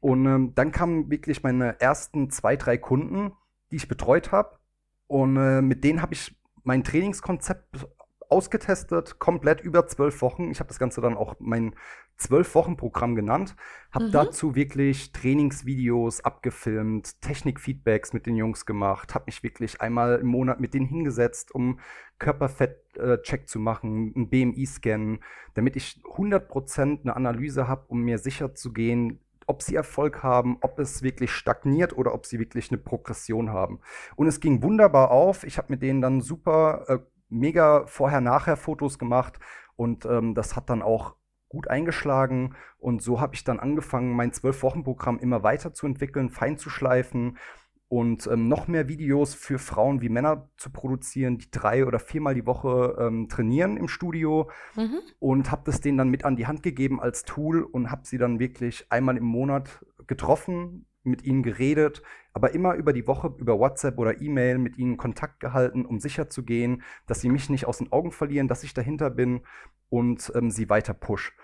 [0.00, 3.32] Und ähm, dann kamen wirklich meine ersten zwei, drei Kunden,
[3.70, 4.58] die ich betreut habe.
[5.06, 7.88] Und äh, mit denen habe ich mein Trainingskonzept
[8.28, 10.50] ausgetestet, komplett über zwölf Wochen.
[10.50, 11.74] Ich habe das Ganze dann auch mein
[12.16, 13.54] zwölf Wochen Programm genannt,
[13.92, 14.12] habe mhm.
[14.12, 20.60] dazu wirklich Trainingsvideos abgefilmt, Technikfeedbacks mit den Jungs gemacht, habe mich wirklich einmal im Monat
[20.60, 21.78] mit denen hingesetzt, um
[22.18, 25.20] Körperfett-Check äh, zu machen, einen BMI-Scan,
[25.54, 30.58] damit ich 100% eine Analyse habe, um mir sicher zu gehen, ob sie Erfolg haben,
[30.60, 33.80] ob es wirklich stagniert oder ob sie wirklich eine Progression haben.
[34.14, 35.42] Und es ging wunderbar auf.
[35.42, 36.98] Ich habe mit denen dann super, äh,
[37.30, 39.40] mega Vorher-Nachher-Fotos gemacht
[39.74, 41.16] und ähm, das hat dann auch
[41.48, 45.86] gut eingeschlagen und so habe ich dann angefangen, mein zwölf Wochen Programm immer weiter zu
[45.86, 47.38] entwickeln, fein zu schleifen
[47.88, 52.34] und ähm, noch mehr Videos für Frauen wie Männer zu produzieren, die drei oder viermal
[52.34, 55.00] die Woche ähm, trainieren im Studio mhm.
[55.18, 58.18] und habe das denen dann mit an die Hand gegeben als Tool und habe sie
[58.18, 62.02] dann wirklich einmal im Monat getroffen, mit ihnen geredet,
[62.34, 66.28] aber immer über die Woche über WhatsApp oder E-Mail mit ihnen Kontakt gehalten, um sicher
[66.28, 69.40] zu gehen, dass sie mich nicht aus den Augen verlieren, dass ich dahinter bin
[69.88, 71.34] und ähm, sie weiter push.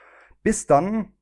[0.42, 1.12] Bis dann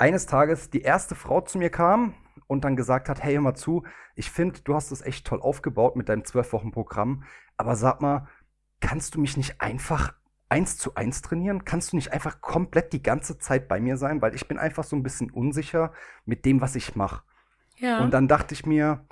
[0.00, 2.14] eines Tages die erste Frau zu mir kam
[2.46, 3.84] und dann gesagt hat, hey, hör mal zu,
[4.14, 7.24] ich finde, du hast es echt toll aufgebaut mit deinem zwölf Wochen Programm,
[7.56, 8.28] aber sag mal,
[8.80, 10.14] kannst du mich nicht einfach
[10.48, 11.64] eins zu eins trainieren?
[11.64, 14.20] Kannst du nicht einfach komplett die ganze Zeit bei mir sein?
[14.20, 15.92] Weil ich bin einfach so ein bisschen unsicher
[16.24, 17.22] mit dem, was ich mache.
[17.76, 18.00] Ja.
[18.00, 19.06] Und dann dachte ich mir,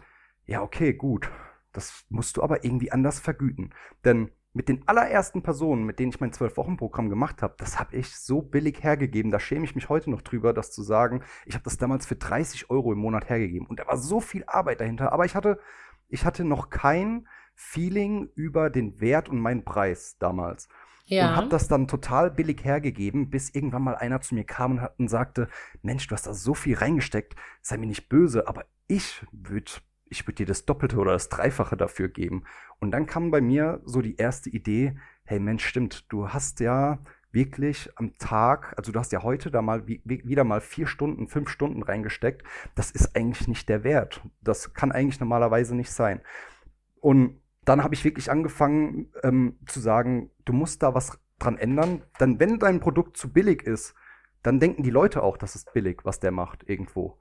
[0.47, 1.31] ja, okay, gut.
[1.73, 3.73] Das musst du aber irgendwie anders vergüten.
[4.05, 8.17] Denn mit den allerersten Personen, mit denen ich mein Zwölf-Wochen-Programm gemacht habe, das habe ich
[8.17, 9.31] so billig hergegeben.
[9.31, 11.23] Da schäme ich mich heute noch drüber, das zu sagen.
[11.47, 13.69] Ich habe das damals für 30 Euro im Monat hergegeben.
[13.69, 15.13] Und da war so viel Arbeit dahinter.
[15.13, 15.61] Aber ich hatte,
[16.09, 20.69] ich hatte noch kein Feeling über den Wert und meinen Preis damals.
[21.05, 21.29] Ja.
[21.29, 24.81] Und habe das dann total billig hergegeben, bis irgendwann mal einer zu mir kam und,
[24.81, 25.49] hat, und sagte,
[25.83, 29.71] Mensch, du hast da so viel reingesteckt, sei mir nicht böse, aber ich würde
[30.11, 32.45] ich würde dir das Doppelte oder das Dreifache dafür geben.
[32.81, 36.99] Und dann kam bei mir so die erste Idee, hey Mensch, stimmt, du hast ja
[37.33, 41.29] wirklich am Tag, also du hast ja heute da mal wie, wieder mal vier Stunden,
[41.29, 42.43] fünf Stunden reingesteckt.
[42.75, 44.23] Das ist eigentlich nicht der Wert.
[44.41, 46.21] Das kann eigentlich normalerweise nicht sein.
[47.01, 52.03] Und dann habe ich wirklich angefangen ähm, zu sagen, du musst da was dran ändern.
[52.19, 53.95] Denn wenn dein Produkt zu billig ist,
[54.43, 57.19] dann denken die Leute auch, das ist billig, was der macht irgendwo.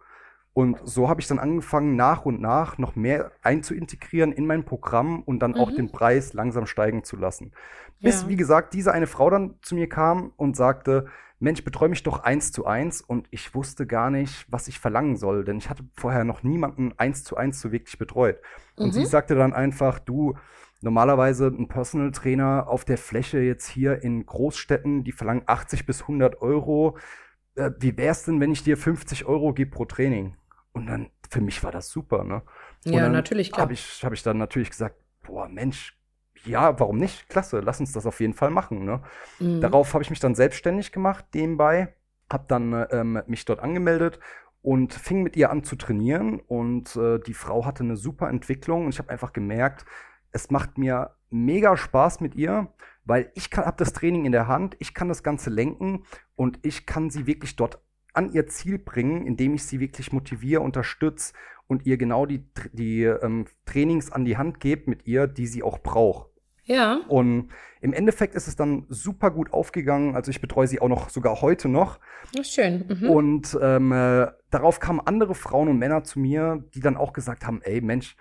[0.57, 5.21] Und so habe ich dann angefangen, nach und nach noch mehr einzuintegrieren in mein Programm
[5.21, 5.57] und dann mhm.
[5.57, 7.51] auch den Preis langsam steigen zu lassen.
[7.99, 8.29] Bis, ja.
[8.29, 11.05] wie gesagt, diese eine Frau dann zu mir kam und sagte,
[11.37, 13.01] Mensch, betreue mich doch eins zu eins.
[13.01, 16.91] Und ich wusste gar nicht, was ich verlangen soll, denn ich hatte vorher noch niemanden
[16.97, 18.39] eins zu eins so wirklich betreut.
[18.77, 18.93] Und mhm.
[18.93, 20.33] sie sagte dann einfach, du,
[20.81, 26.01] normalerweise ein Personal Trainer auf der Fläche jetzt hier in Großstädten, die verlangen 80 bis
[26.01, 26.97] 100 Euro.
[27.53, 30.35] Äh, wie wär's denn, wenn ich dir 50 Euro gebe pro Training?
[30.77, 32.43] Und dann, für mich war das super, ne?
[32.85, 33.63] Und ja, natürlich, klar.
[33.63, 35.97] Habe ich, hab ich dann natürlich gesagt, boah, Mensch,
[36.45, 37.27] ja, warum nicht?
[37.29, 39.01] Klasse, lass uns das auf jeden Fall machen, ne?
[39.39, 39.59] Mhm.
[39.59, 41.95] Darauf habe ich mich dann selbstständig gemacht, nebenbei,
[42.31, 44.19] habe dann ähm, mich dort angemeldet
[44.61, 48.85] und fing mit ihr an zu trainieren und äh, die Frau hatte eine super Entwicklung
[48.85, 49.85] und ich habe einfach gemerkt,
[50.31, 52.71] es macht mir mega Spaß mit ihr,
[53.03, 56.03] weil ich habe das Training in der Hand, ich kann das Ganze lenken
[56.35, 57.79] und ich kann sie wirklich dort
[58.17, 61.33] an ihr Ziel bringen, indem ich sie wirklich motiviere, unterstütze
[61.67, 65.63] und ihr genau die, die ähm, Trainings an die Hand gebe mit ihr, die sie
[65.63, 66.29] auch braucht.
[66.63, 66.99] Ja.
[67.07, 67.49] Und
[67.79, 70.15] im Endeffekt ist es dann super gut aufgegangen.
[70.15, 71.99] Also ich betreue sie auch noch sogar heute noch.
[72.41, 72.85] Schön.
[72.89, 73.09] Mhm.
[73.09, 77.45] Und ähm, äh, darauf kamen andere Frauen und Männer zu mir, die dann auch gesagt
[77.45, 78.17] haben: Ey, Mensch,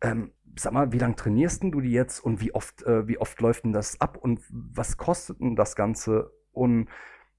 [0.00, 3.18] ähm, sag mal, wie lange trainierst denn du die jetzt und wie oft, äh, wie
[3.18, 6.32] oft läuft denn das ab und was kostet denn das Ganze?
[6.50, 6.88] Und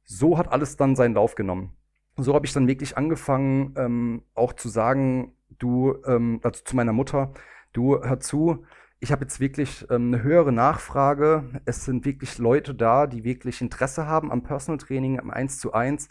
[0.05, 1.77] so hat alles dann seinen Lauf genommen
[2.17, 6.93] so habe ich dann wirklich angefangen, ähm, auch zu sagen, du, ähm, also zu meiner
[6.93, 7.31] Mutter,
[7.73, 8.65] du, hör zu,
[8.99, 11.61] ich habe jetzt wirklich ähm, eine höhere Nachfrage.
[11.65, 15.73] Es sind wirklich Leute da, die wirklich Interesse haben am Personal Training, am 1 zu
[15.73, 16.09] 1.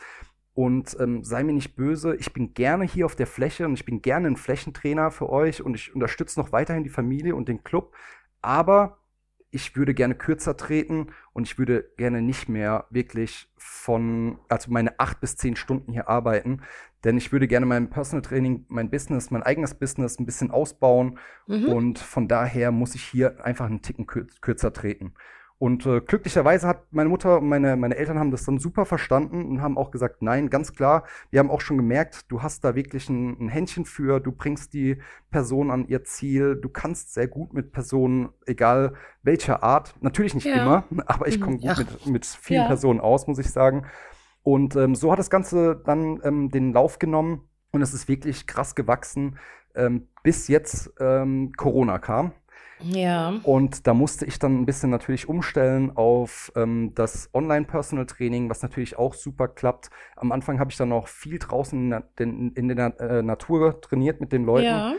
[0.55, 3.85] Und ähm, sei mir nicht böse, ich bin gerne hier auf der Fläche und ich
[3.85, 7.63] bin gerne ein Flächentrainer für euch und ich unterstütze noch weiterhin die Familie und den
[7.63, 7.95] Club.
[8.41, 8.99] Aber
[9.57, 15.01] ich würde gerne kürzer treten und ich würde gerne nicht mehr wirklich von, also meine
[15.01, 16.61] acht bis zehn Stunden hier arbeiten,
[17.05, 21.19] denn ich würde gerne mein Personal Training, mein Business, mein eigenes Business ein bisschen ausbauen
[21.47, 21.69] mhm.
[21.71, 25.15] und von daher muss ich hier einfach einen Ticken kürzer treten.
[25.59, 29.47] Und äh, glücklicherweise hat meine Mutter und meine, meine Eltern haben das dann super verstanden
[29.47, 32.75] und haben auch gesagt, nein, ganz klar, wir haben auch schon gemerkt, du hast da
[32.75, 34.99] wirklich ein, ein Händchen für, du bringst die
[35.31, 40.45] Person an ihr Ziel, du kannst sehr gut mit Personen, egal welcher Art, natürlich nicht
[40.45, 40.63] ja.
[40.63, 42.67] immer, aber ich komme gut mit, mit vielen ja.
[42.67, 43.87] Personen aus, muss ich sagen.
[44.43, 48.47] Und ähm, so hat das Ganze dann ähm, den Lauf genommen und es ist wirklich
[48.47, 49.39] krass gewachsen,
[49.75, 52.33] ähm, bis jetzt ähm, Corona kam.
[52.81, 53.41] Ja.
[53.43, 58.99] Und da musste ich dann ein bisschen natürlich umstellen auf ähm, das Online-Personal-Training, was natürlich
[58.99, 59.91] auch super klappt.
[60.17, 64.21] Am Anfang habe ich dann noch viel draußen in, den, in der äh, Natur trainiert
[64.21, 64.67] mit den Leuten.
[64.67, 64.95] Ja.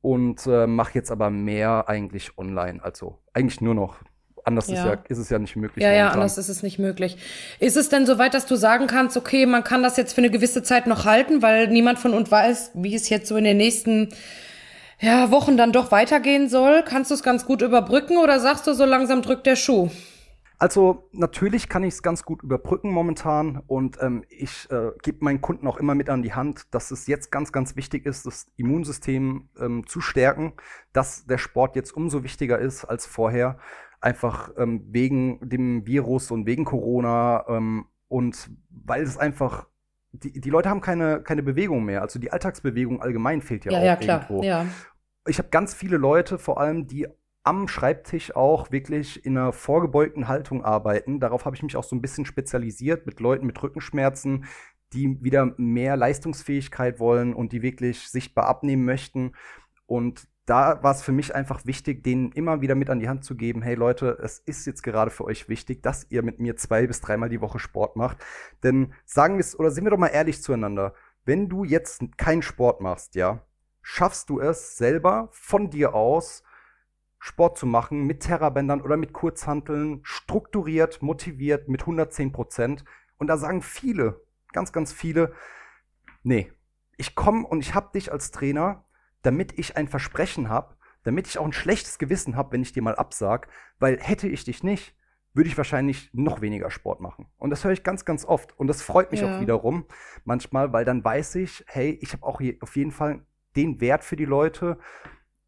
[0.00, 2.82] Und äh, mache jetzt aber mehr eigentlich online.
[2.82, 4.00] Also eigentlich nur noch
[4.44, 4.74] anders ja.
[4.74, 5.82] Ist, ja, ist, es ja nicht möglich.
[5.82, 6.08] Ja, momentan.
[6.08, 7.16] ja, anders ist es nicht möglich.
[7.60, 10.20] Ist es denn so weit, dass du sagen kannst, okay, man kann das jetzt für
[10.20, 13.44] eine gewisse Zeit noch halten, weil niemand von uns weiß, wie es jetzt so in
[13.44, 14.08] den nächsten
[15.02, 16.82] ja, Wochen dann doch weitergehen soll?
[16.84, 19.90] Kannst du es ganz gut überbrücken oder sagst du, so langsam drückt der Schuh?
[20.58, 25.40] Also natürlich kann ich es ganz gut überbrücken momentan und ähm, ich äh, gebe meinen
[25.40, 28.46] Kunden auch immer mit an die Hand, dass es jetzt ganz, ganz wichtig ist, das
[28.56, 30.52] Immunsystem ähm, zu stärken,
[30.92, 33.58] dass der Sport jetzt umso wichtiger ist als vorher,
[34.00, 39.66] einfach ähm, wegen dem Virus und wegen Corona ähm, und weil es einfach
[40.12, 42.02] die, die Leute haben keine, keine Bewegung mehr.
[42.02, 44.20] Also die Alltagsbewegung allgemein fehlt ja, ja auch ja, klar.
[44.20, 44.42] irgendwo.
[44.44, 44.66] Ja.
[45.26, 47.06] Ich habe ganz viele Leute, vor allem, die
[47.44, 51.20] am Schreibtisch auch wirklich in einer vorgebeugten Haltung arbeiten.
[51.20, 54.44] Darauf habe ich mich auch so ein bisschen spezialisiert mit Leuten mit Rückenschmerzen,
[54.92, 59.32] die wieder mehr Leistungsfähigkeit wollen und die wirklich sichtbar abnehmen möchten.
[59.86, 63.24] Und da war es für mich einfach wichtig, denen immer wieder mit an die Hand
[63.24, 66.56] zu geben, hey Leute, es ist jetzt gerade für euch wichtig, dass ihr mit mir
[66.56, 68.18] zwei bis dreimal die Woche Sport macht.
[68.62, 72.42] Denn sagen wir es, oder sind wir doch mal ehrlich zueinander, wenn du jetzt keinen
[72.42, 73.46] Sport machst, ja,
[73.82, 76.42] schaffst du es selber von dir aus,
[77.18, 82.84] Sport zu machen mit Terrabändern oder mit Kurzhanteln, strukturiert, motiviert, mit 110 Prozent.
[83.18, 85.32] Und da sagen viele, ganz, ganz viele,
[86.24, 86.52] nee,
[86.96, 88.84] ich komme und ich habe dich als Trainer,
[89.22, 92.82] damit ich ein Versprechen habe, damit ich auch ein schlechtes Gewissen habe, wenn ich dir
[92.82, 94.96] mal absag, weil hätte ich dich nicht,
[95.32, 97.26] würde ich wahrscheinlich noch weniger Sport machen.
[97.38, 98.58] Und das höre ich ganz, ganz oft.
[98.58, 99.36] Und das freut mich ja.
[99.36, 99.86] auch wiederum
[100.24, 103.24] manchmal, weil dann weiß ich, hey, ich habe auch je, auf jeden Fall
[103.56, 104.78] den Wert für die Leute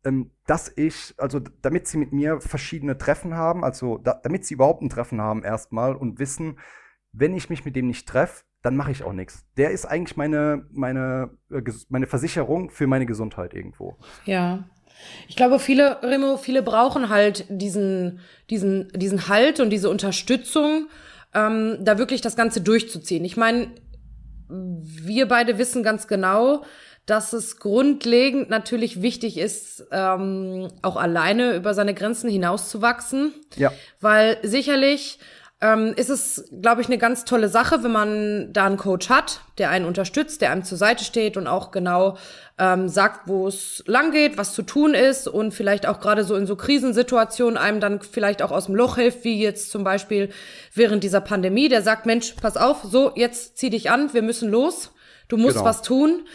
[0.05, 4.55] ähm, dass ich, also damit sie mit mir verschiedene Treffen haben, also da, damit sie
[4.55, 6.59] überhaupt ein Treffen haben erstmal und wissen,
[7.13, 9.47] wenn ich mich mit dem nicht treffe, dann mache ich auch nichts.
[9.57, 13.97] Der ist eigentlich meine, meine, äh, meine Versicherung für meine Gesundheit irgendwo.
[14.25, 14.65] Ja.
[15.29, 20.89] Ich glaube, viele, Remo, viele brauchen halt diesen, diesen, diesen Halt und diese Unterstützung,
[21.35, 23.25] ähm, da wirklich das Ganze durchzuziehen.
[23.25, 23.69] Ich meine,
[24.49, 26.65] wir beide wissen ganz genau,
[27.07, 33.35] dass es grundlegend natürlich wichtig ist, ähm, auch alleine über seine Grenzen hinauszuwachsen.
[33.57, 33.73] Ja.
[34.01, 35.19] Weil sicherlich
[35.61, 39.41] ähm, ist es, glaube ich, eine ganz tolle Sache, wenn man da einen Coach hat,
[39.59, 42.17] der einen unterstützt, der einem zur Seite steht und auch genau
[42.59, 46.37] ähm, sagt, wo es lang geht, was zu tun ist und vielleicht auch gerade so
[46.37, 50.31] in so Krisensituationen einem dann vielleicht auch aus dem Loch hilft, wie jetzt zum Beispiel
[50.75, 54.51] während dieser Pandemie, der sagt, Mensch, pass auf, so, jetzt zieh dich an, wir müssen
[54.51, 54.93] los,
[55.29, 55.67] du musst genau.
[55.67, 56.27] was tun.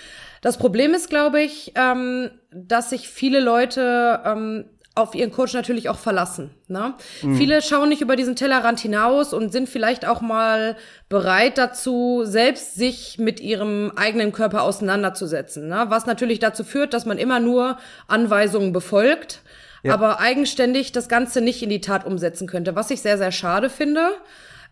[0.41, 5.89] Das Problem ist, glaube ich, ähm, dass sich viele Leute ähm, auf ihren Coach natürlich
[5.89, 6.52] auch verlassen.
[6.67, 6.93] Ne?
[7.21, 7.36] Mhm.
[7.36, 10.75] Viele schauen nicht über diesen Tellerrand hinaus und sind vielleicht auch mal
[11.08, 15.67] bereit dazu, selbst sich mit ihrem eigenen Körper auseinanderzusetzen.
[15.67, 15.86] Ne?
[15.88, 19.41] Was natürlich dazu führt, dass man immer nur Anweisungen befolgt,
[19.84, 19.93] ja.
[19.93, 22.75] aber eigenständig das Ganze nicht in die Tat umsetzen könnte.
[22.75, 24.10] Was ich sehr, sehr schade finde.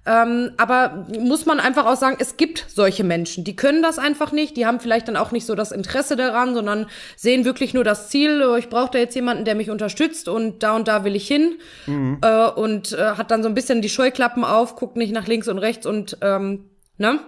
[0.07, 4.31] Ähm, aber muss man einfach auch sagen, es gibt solche Menschen, die können das einfach
[4.31, 7.83] nicht, die haben vielleicht dann auch nicht so das Interesse daran, sondern sehen wirklich nur
[7.83, 11.03] das Ziel, oh, ich brauche da jetzt jemanden, der mich unterstützt und da und da
[11.03, 12.19] will ich hin mhm.
[12.21, 15.49] äh, und äh, hat dann so ein bisschen die Scheuklappen auf, guckt nicht nach links
[15.49, 17.19] und rechts und ähm, ne?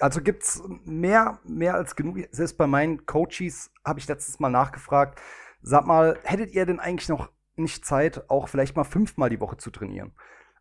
[0.00, 2.18] Also gibt's mehr, mehr als genug.
[2.32, 5.20] Selbst bei meinen Coaches habe ich letztes Mal nachgefragt.
[5.62, 9.56] Sag mal, hättet ihr denn eigentlich noch nicht Zeit, auch vielleicht mal fünfmal die Woche
[9.56, 10.12] zu trainieren?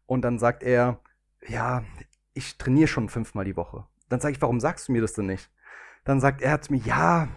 [0.05, 0.99] Und dann sagt er,
[1.47, 1.83] ja,
[2.33, 3.85] ich trainiere schon fünfmal die Woche.
[4.09, 5.51] Dann sage ich, warum sagst du mir das denn nicht?
[6.03, 7.27] Dann sagt er zu mir, ja,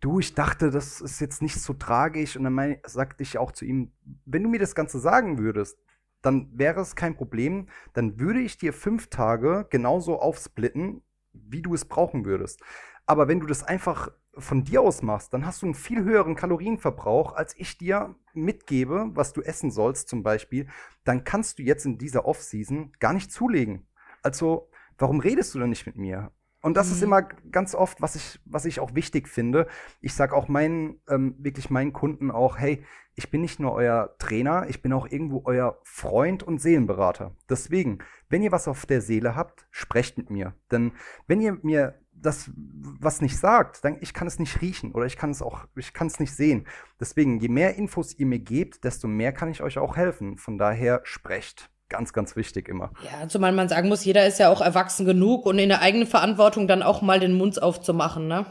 [0.00, 2.36] du, ich dachte, das ist jetzt nicht so tragisch.
[2.36, 3.92] Und dann mein, sagte ich auch zu ihm,
[4.24, 5.78] wenn du mir das Ganze sagen würdest,
[6.22, 7.68] dann wäre es kein Problem.
[7.92, 12.60] Dann würde ich dir fünf Tage genauso aufsplitten, wie du es brauchen würdest.
[13.04, 16.34] Aber wenn du das einfach von dir aus machst, dann hast du einen viel höheren
[16.34, 20.68] Kalorienverbrauch, als ich dir mitgebe, was du essen sollst zum Beispiel.
[21.04, 23.86] Dann kannst du jetzt in dieser Off-Season gar nicht zulegen.
[24.22, 24.68] Also,
[24.98, 26.32] warum redest du denn nicht mit mir?
[26.62, 26.92] Und das mhm.
[26.94, 29.68] ist immer ganz oft, was ich, was ich auch wichtig finde.
[30.00, 34.14] Ich sage auch meinen, ähm, wirklich meinen Kunden auch, hey, ich bin nicht nur euer
[34.18, 37.34] Trainer, ich bin auch irgendwo euer Freund und Seelenberater.
[37.48, 40.54] Deswegen, wenn ihr was auf der Seele habt, sprecht mit mir.
[40.70, 40.92] Denn
[41.26, 45.16] wenn ihr mir das was nicht sagt, dann ich kann es nicht riechen oder ich
[45.16, 46.66] kann es auch, ich kann es nicht sehen.
[47.00, 50.36] Deswegen, je mehr Infos ihr mir gebt, desto mehr kann ich euch auch helfen.
[50.38, 51.70] Von daher sprecht.
[51.88, 52.90] Ganz, ganz wichtig immer.
[53.04, 56.08] Ja, zumal man sagen muss, jeder ist ja auch erwachsen genug und in der eigenen
[56.08, 58.44] Verantwortung dann auch mal den Mund aufzumachen, ne?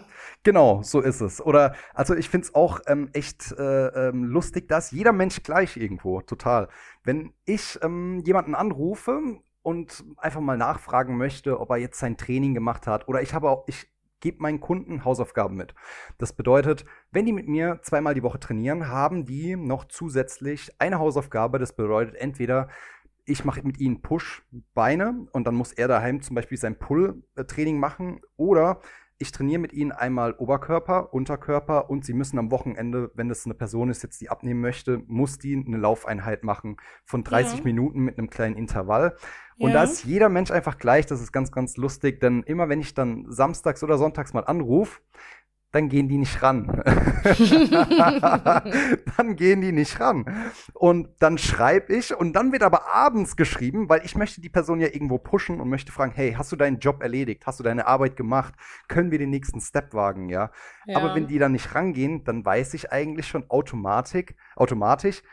[0.44, 1.42] Genau, so ist es.
[1.42, 5.76] Oder, also ich finde es auch ähm, echt äh, ähm, lustig, dass jeder Mensch gleich
[5.76, 6.70] irgendwo, total.
[7.04, 9.20] Wenn ich ähm, jemanden anrufe
[9.66, 13.08] und einfach mal nachfragen möchte, ob er jetzt sein Training gemacht hat.
[13.08, 13.88] Oder ich habe auch, ich
[14.20, 15.74] gebe meinen Kunden Hausaufgaben mit.
[16.20, 21.00] Das bedeutet, wenn die mit mir zweimal die Woche trainieren, haben die noch zusätzlich eine
[21.00, 21.58] Hausaufgabe.
[21.58, 22.70] Das bedeutet entweder
[23.26, 28.22] ich mache mit ihnen Push-Beine und dann muss er daheim zum Beispiel sein Pull-Training machen
[28.38, 28.82] oder
[29.18, 33.54] Ich trainiere mit ihnen einmal Oberkörper, Unterkörper und sie müssen am Wochenende, wenn das eine
[33.54, 37.64] Person ist, jetzt die abnehmen möchte, muss die eine Laufeinheit machen von 30 ja.
[37.64, 39.16] Minuten mit einem kleinen Intervall.
[39.58, 39.76] Und ja.
[39.76, 41.06] da ist jeder Mensch einfach gleich.
[41.06, 45.00] Das ist ganz, ganz lustig, denn immer wenn ich dann samstags oder sonntags mal anrufe,
[45.76, 46.68] dann gehen die nicht ran.
[49.18, 50.24] dann gehen die nicht ran.
[50.74, 54.80] Und dann schreibe ich und dann wird aber abends geschrieben, weil ich möchte die Person
[54.80, 57.46] ja irgendwo pushen und möchte fragen, hey, hast du deinen Job erledigt?
[57.46, 58.54] Hast du deine Arbeit gemacht?
[58.88, 60.50] Können wir den nächsten Step wagen, ja?
[60.86, 60.96] ja.
[60.96, 65.24] Aber wenn die dann nicht rangehen, dann weiß ich eigentlich schon Automatik, automatisch,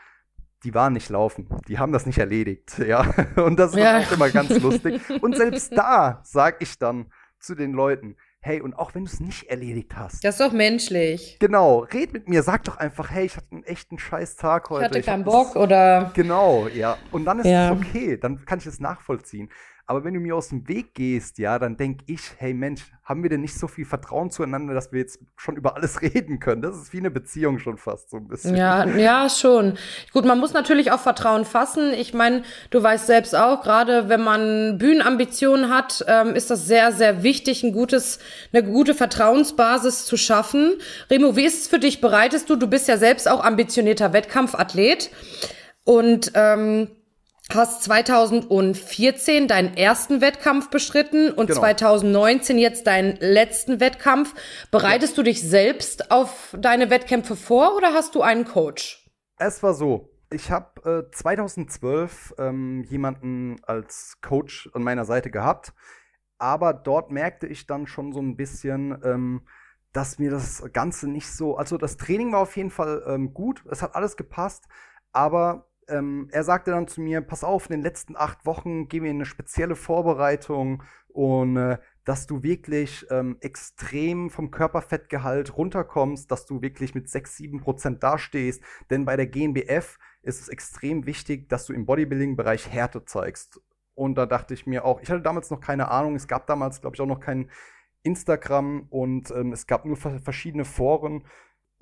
[0.65, 1.47] die waren nicht laufen.
[1.69, 3.13] Die haben das nicht erledigt, ja.
[3.37, 3.99] Und das ist ja.
[3.99, 5.01] auch immer ganz lustig.
[5.21, 9.19] Und selbst da sage ich dann zu den Leuten, hey, und auch wenn du es
[9.21, 10.23] nicht erledigt hast.
[10.23, 11.37] Das ist doch menschlich.
[11.39, 14.83] Genau, red mit mir, sag doch einfach, hey, ich hatte einen echten scheiß Tag heute.
[14.83, 16.11] Ich hatte keinen ich Bock oder.
[16.13, 16.97] Genau, ja.
[17.11, 17.73] Und dann ist ja.
[17.73, 19.49] es okay, dann kann ich es nachvollziehen.
[19.85, 23.21] Aber wenn du mir aus dem Weg gehst, ja, dann denke ich, hey Mensch, haben
[23.21, 26.61] wir denn nicht so viel Vertrauen zueinander, dass wir jetzt schon über alles reden können?
[26.61, 28.55] Das ist wie eine Beziehung schon fast so ein bisschen.
[28.55, 29.77] Ja, ja, schon.
[30.13, 31.91] Gut, man muss natürlich auch Vertrauen fassen.
[31.91, 36.93] Ich meine, du weißt selbst auch, gerade wenn man Bühnenambitionen hat, ähm, ist das sehr,
[36.93, 38.19] sehr wichtig, ein gutes,
[38.53, 40.77] eine gute Vertrauensbasis zu schaffen.
[41.09, 41.99] Remo, wie ist es für dich?
[41.99, 42.55] Bereitest du?
[42.55, 45.11] Du bist ja selbst auch ambitionierter Wettkampfathlet.
[45.83, 46.87] Und ähm,
[47.51, 51.59] hast 2014 deinen ersten Wettkampf bestritten und genau.
[51.59, 54.33] 2019 jetzt deinen letzten Wettkampf.
[54.71, 55.15] Bereitest ja.
[55.17, 59.09] du dich selbst auf deine Wettkämpfe vor oder hast du einen Coach?
[59.37, 60.09] Es war so.
[60.31, 65.73] Ich habe äh, 2012 ähm, jemanden als Coach an meiner Seite gehabt,
[66.39, 69.41] aber dort merkte ich dann schon so ein bisschen, ähm,
[69.91, 73.63] dass mir das Ganze nicht so, also das Training war auf jeden Fall ähm, gut,
[73.69, 74.65] es hat alles gepasst,
[75.11, 79.03] aber ähm, er sagte dann zu mir, pass auf, in den letzten acht Wochen gehen
[79.03, 86.29] wir in eine spezielle Vorbereitung und äh, dass du wirklich ähm, extrem vom Körperfettgehalt runterkommst,
[86.31, 88.61] dass du wirklich mit 6, 7 Prozent dastehst.
[88.89, 93.61] Denn bei der GNBF ist es extrem wichtig, dass du im Bodybuilding-Bereich Härte zeigst.
[93.95, 96.81] Und da dachte ich mir auch, ich hatte damals noch keine Ahnung, es gab damals,
[96.81, 97.49] glaube ich, auch noch kein
[98.01, 101.25] Instagram und ähm, es gab nur verschiedene Foren.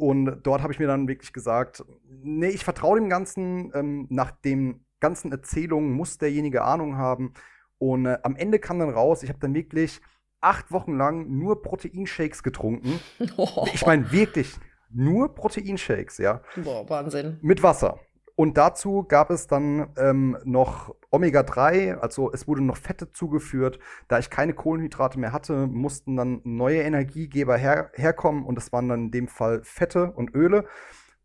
[0.01, 1.85] Und dort habe ich mir dann wirklich gesagt,
[2.23, 3.71] nee, ich vertraue dem Ganzen.
[3.75, 7.35] Ähm, nach den ganzen Erzählungen muss derjenige Ahnung haben.
[7.77, 10.01] Und äh, am Ende kam dann raus, ich habe dann wirklich
[10.39, 12.99] acht Wochen lang nur Proteinshakes getrunken.
[13.37, 13.67] Oh.
[13.75, 14.55] Ich meine wirklich
[14.89, 16.41] nur Proteinshakes, ja.
[16.55, 17.37] Boah, Wahnsinn.
[17.43, 17.99] Mit Wasser.
[18.35, 23.79] Und dazu gab es dann ähm, noch Omega-3, also es wurde noch Fette zugeführt.
[24.07, 28.89] Da ich keine Kohlenhydrate mehr hatte, mussten dann neue Energiegeber her herkommen und das waren
[28.89, 30.65] dann in dem Fall Fette und Öle.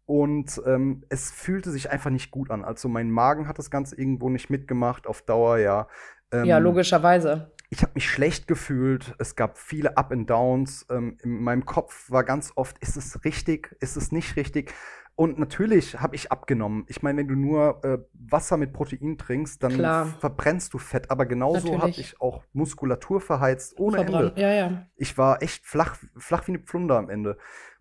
[0.04, 2.64] Und ähm, es fühlte sich einfach nicht gut an.
[2.64, 5.88] Also mein Magen hat das Ganze irgendwo nicht mitgemacht auf Dauer, ja.
[6.30, 7.50] Ähm, ja, logischerweise.
[7.70, 9.16] Ich habe mich schlecht gefühlt.
[9.18, 10.86] Es gab viele Up and Downs.
[10.90, 14.72] Ähm, in meinem Kopf war ganz oft, ist es richtig, ist es nicht richtig?
[15.16, 16.84] Und natürlich habe ich abgenommen.
[16.88, 20.06] Ich meine, wenn du nur äh, Wasser mit Protein trinkst, dann Klar.
[20.20, 21.10] verbrennst du Fett.
[21.10, 24.36] Aber genauso habe ich auch Muskulatur verheizt ohne Verbrannt.
[24.36, 24.40] Ende.
[24.42, 24.86] Ja, ja.
[24.96, 27.38] Ich war echt flach, flach wie eine Pflunder am Ende.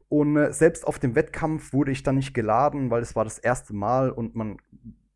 [0.07, 3.37] Und äh, selbst auf dem Wettkampf wurde ich dann nicht geladen, weil es war das
[3.37, 4.61] erste Mal und man,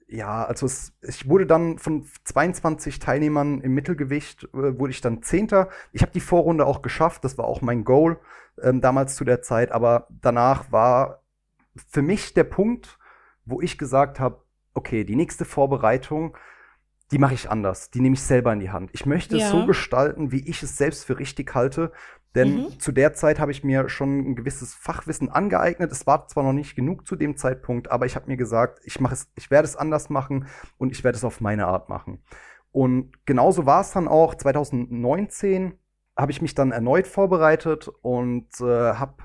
[0.10, 5.24] ja, also es, ich wurde dann von 22 Teilnehmern im Mittelgewicht, äh, wurde ich dann
[5.24, 5.70] Zehnter.
[5.94, 8.20] Ich habe die Vorrunde auch geschafft, das war auch mein Goal
[8.62, 11.22] ähm, damals zu der Zeit, aber danach war
[11.76, 12.98] für mich der Punkt,
[13.46, 16.38] wo ich gesagt habe, okay, die nächste Vorbereitung,
[17.12, 17.90] die mache ich anders.
[17.90, 18.92] Die nehme ich selber in die Hand.
[18.94, 19.46] Ich möchte ja.
[19.46, 21.92] es so gestalten, wie ich es selbst für richtig halte.
[22.36, 22.80] Denn mhm.
[22.80, 25.92] zu der Zeit habe ich mir schon ein gewisses Fachwissen angeeignet.
[25.92, 29.00] Es war zwar noch nicht genug zu dem Zeitpunkt, aber ich habe mir gesagt, ich
[29.00, 32.24] mache es, ich werde es anders machen und ich werde es auf meine Art machen.
[32.72, 35.74] Und genauso war es dann auch 2019
[36.20, 39.24] habe ich mich dann erneut vorbereitet und äh, habe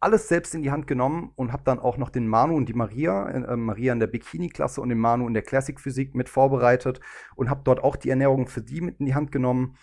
[0.00, 2.74] alles selbst in die Hand genommen und habe dann auch noch den Manu und die
[2.74, 7.00] Maria, äh, Maria in der Bikini-Klasse und den Manu in der Classic-Physik mit vorbereitet
[7.34, 9.76] und habe dort auch die Ernährung für die mit in die Hand genommen.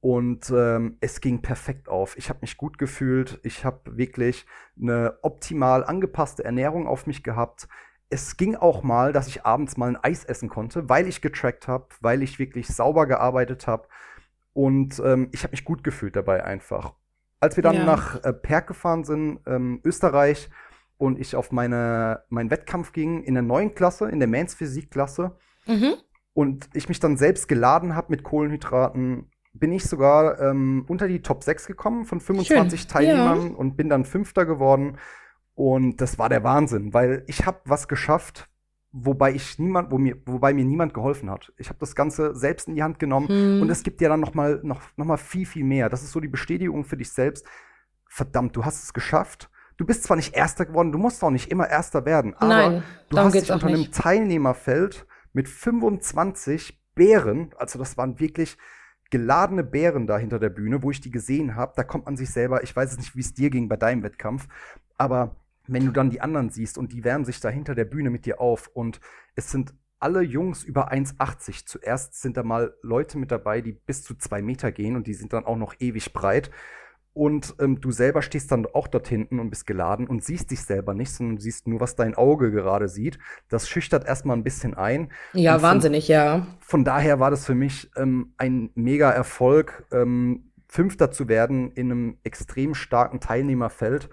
[0.00, 2.16] Und ähm, es ging perfekt auf.
[2.16, 3.40] Ich habe mich gut gefühlt.
[3.42, 4.46] Ich habe wirklich
[4.80, 7.66] eine optimal angepasste Ernährung auf mich gehabt.
[8.08, 11.66] Es ging auch mal, dass ich abends mal ein Eis essen konnte, weil ich getrackt
[11.66, 13.88] habe, weil ich wirklich sauber gearbeitet habe.
[14.52, 16.94] Und ähm, ich habe mich gut gefühlt dabei einfach.
[17.46, 17.84] Als wir dann ja.
[17.84, 20.50] nach äh, Perg gefahren sind, ähm, Österreich,
[20.98, 25.36] und ich auf meine, meinen Wettkampf ging in der neuen Klasse, in der Mans Physik-Klasse,
[25.66, 25.94] mhm.
[26.32, 31.22] und ich mich dann selbst geladen habe mit Kohlenhydraten, bin ich sogar ähm, unter die
[31.22, 32.88] Top 6 gekommen von 25 Schön.
[32.88, 33.56] Teilnehmern ja.
[33.56, 34.98] und bin dann Fünfter geworden.
[35.54, 38.48] Und das war der Wahnsinn, weil ich habe was geschafft,
[38.98, 41.52] wobei ich niemand, wo mir, wobei mir niemand geholfen hat.
[41.58, 43.62] Ich habe das Ganze selbst in die Hand genommen hm.
[43.62, 45.88] und es gibt dir dann noch mal, noch, noch mal viel, viel mehr.
[45.90, 47.46] Das ist so die Bestätigung für dich selbst.
[48.06, 49.50] Verdammt, du hast es geschafft.
[49.76, 52.82] Du bist zwar nicht Erster geworden, du musst auch nicht immer Erster werden, aber Nein,
[53.10, 58.56] du hast dich unter einem Teilnehmerfeld mit 25 Bären, also das waren wirklich
[59.10, 61.74] geladene Bären da hinter der Bühne, wo ich die gesehen habe.
[61.76, 64.02] Da kommt man sich selber, ich weiß es nicht, wie es dir ging bei deinem
[64.02, 64.48] Wettkampf,
[64.96, 65.36] aber
[65.68, 68.26] wenn du dann die anderen siehst und die wärmen sich da hinter der Bühne mit
[68.26, 69.00] dir auf und
[69.34, 71.66] es sind alle Jungs über 1,80.
[71.66, 75.14] Zuerst sind da mal Leute mit dabei, die bis zu zwei Meter gehen und die
[75.14, 76.50] sind dann auch noch ewig breit.
[77.14, 80.60] Und ähm, du selber stehst dann auch dort hinten und bist geladen und siehst dich
[80.60, 83.18] selber nicht, sondern siehst nur, was dein Auge gerade sieht.
[83.48, 85.10] Das schüchtert erstmal ein bisschen ein.
[85.32, 86.46] Ja, von, wahnsinnig, ja.
[86.60, 91.90] Von daher war das für mich ähm, ein mega Erfolg, ähm, Fünfter zu werden in
[91.90, 94.10] einem extrem starken Teilnehmerfeld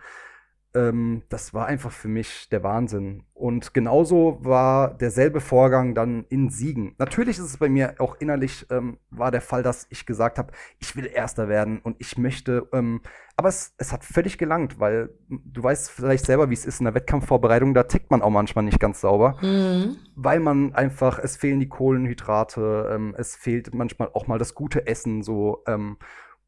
[0.76, 3.24] ähm, das war einfach für mich der Wahnsinn.
[3.34, 6.96] Und genauso war derselbe Vorgang dann in Siegen.
[6.98, 10.52] Natürlich ist es bei mir auch innerlich ähm, war der Fall, dass ich gesagt habe,
[10.80, 12.68] ich will Erster werden und ich möchte.
[12.74, 13.02] Ähm,
[13.36, 16.86] aber es, es hat völlig gelangt, weil du weißt vielleicht selber, wie es ist in
[16.86, 17.74] der Wettkampfvorbereitung.
[17.74, 19.98] Da tickt man auch manchmal nicht ganz sauber, mhm.
[20.16, 24.88] weil man einfach es fehlen die Kohlenhydrate, ähm, es fehlt manchmal auch mal das gute
[24.88, 25.64] Essen so.
[25.68, 25.98] Ähm,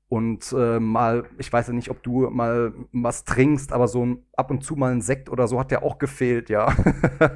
[0.08, 4.26] und äh, mal, ich weiß ja nicht, ob du mal was trinkst, aber so ein,
[4.38, 6.72] ab und zu mal ein Sekt oder so hat ja auch gefehlt, ja.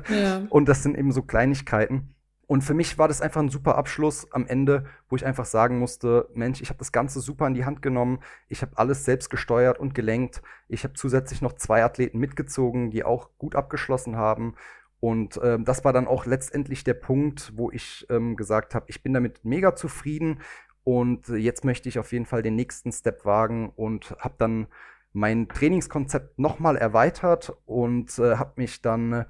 [0.10, 0.44] ja.
[0.50, 2.14] Und das sind eben so Kleinigkeiten.
[2.46, 5.78] Und für mich war das einfach ein super Abschluss am Ende, wo ich einfach sagen
[5.78, 9.30] musste, Mensch, ich habe das Ganze super in die Hand genommen, ich habe alles selbst
[9.30, 10.42] gesteuert und gelenkt.
[10.68, 14.56] Ich habe zusätzlich noch zwei Athleten mitgezogen, die auch gut abgeschlossen haben.
[15.00, 19.04] Und äh, das war dann auch letztendlich der Punkt, wo ich ähm, gesagt habe, ich
[19.04, 20.40] bin damit mega zufrieden
[20.84, 24.68] und jetzt möchte ich auf jeden Fall den nächsten Step wagen und habe dann
[25.14, 29.26] mein Trainingskonzept nochmal erweitert und äh, habe mich dann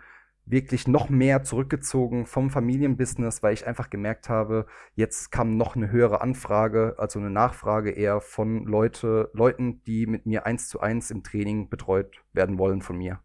[0.46, 5.92] wirklich noch mehr zurückgezogen vom Familienbusiness, weil ich einfach gemerkt habe, jetzt kam noch eine
[5.92, 11.12] höhere Anfrage, also eine Nachfrage eher von Leute, Leuten, die mit mir eins zu eins
[11.12, 13.22] im Training betreut werden wollen von mir.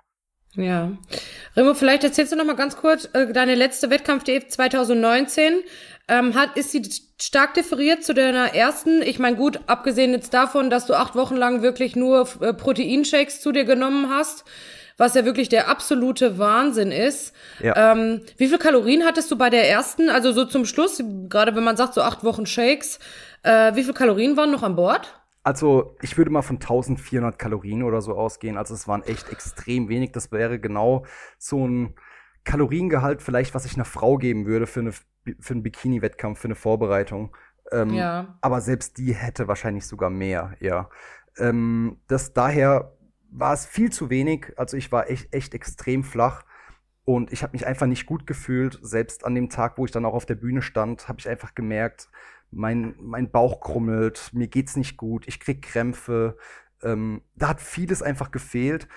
[0.56, 0.92] Ja.
[1.56, 5.62] Remo, vielleicht erzählst du noch mal ganz kurz äh, deine letzte Wettkampf-DF 2019.
[6.06, 6.82] Ähm, hat, ist sie
[7.20, 9.02] stark differiert zu deiner ersten?
[9.02, 13.40] Ich meine, gut, abgesehen jetzt davon, dass du acht Wochen lang wirklich nur äh, Proteinshakes
[13.40, 14.44] zu dir genommen hast,
[14.96, 17.32] was ja wirklich der absolute Wahnsinn ist.
[17.60, 17.92] Ja.
[17.92, 20.10] Ähm, wie viel Kalorien hattest du bei der ersten?
[20.10, 22.98] Also so zum Schluss, gerade wenn man sagt so acht Wochen Shakes,
[23.42, 25.14] äh, wie viel Kalorien waren noch an Bord?
[25.44, 28.56] Also, ich würde mal von 1400 Kalorien oder so ausgehen.
[28.56, 30.10] Also, es waren echt extrem wenig.
[30.12, 31.04] Das wäre genau
[31.38, 31.94] so ein
[32.44, 36.54] Kaloriengehalt vielleicht, was ich einer Frau geben würde für, eine, für einen Bikini-Wettkampf, für eine
[36.54, 37.36] Vorbereitung.
[37.70, 38.38] Ähm, ja.
[38.40, 40.88] Aber selbst die hätte wahrscheinlich sogar mehr, ja.
[41.36, 42.96] Ähm, das daher
[43.30, 44.54] war es viel zu wenig.
[44.56, 46.44] Also, ich war echt, echt extrem flach.
[47.04, 48.78] Und ich habe mich einfach nicht gut gefühlt.
[48.80, 51.54] Selbst an dem Tag, wo ich dann auch auf der Bühne stand, habe ich einfach
[51.54, 52.08] gemerkt,
[52.54, 56.36] mein, mein Bauch krummelt, mir geht's nicht gut, ich krieg Krämpfe.
[56.82, 58.88] Ähm, da hat vieles einfach gefehlt.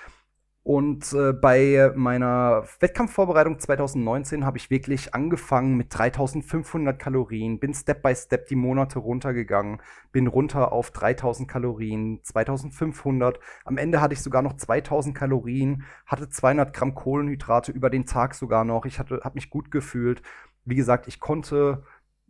[0.68, 8.02] Und äh, bei meiner Wettkampfvorbereitung 2019 habe ich wirklich angefangen mit 3500 Kalorien, bin Step
[8.02, 9.80] by Step die Monate runtergegangen,
[10.12, 13.40] bin runter auf 3000 Kalorien, 2500.
[13.64, 18.34] Am Ende hatte ich sogar noch 2000 Kalorien, hatte 200 Gramm Kohlenhydrate über den Tag
[18.34, 18.84] sogar noch.
[18.84, 20.20] Ich habe mich gut gefühlt.
[20.66, 21.82] Wie gesagt, ich konnte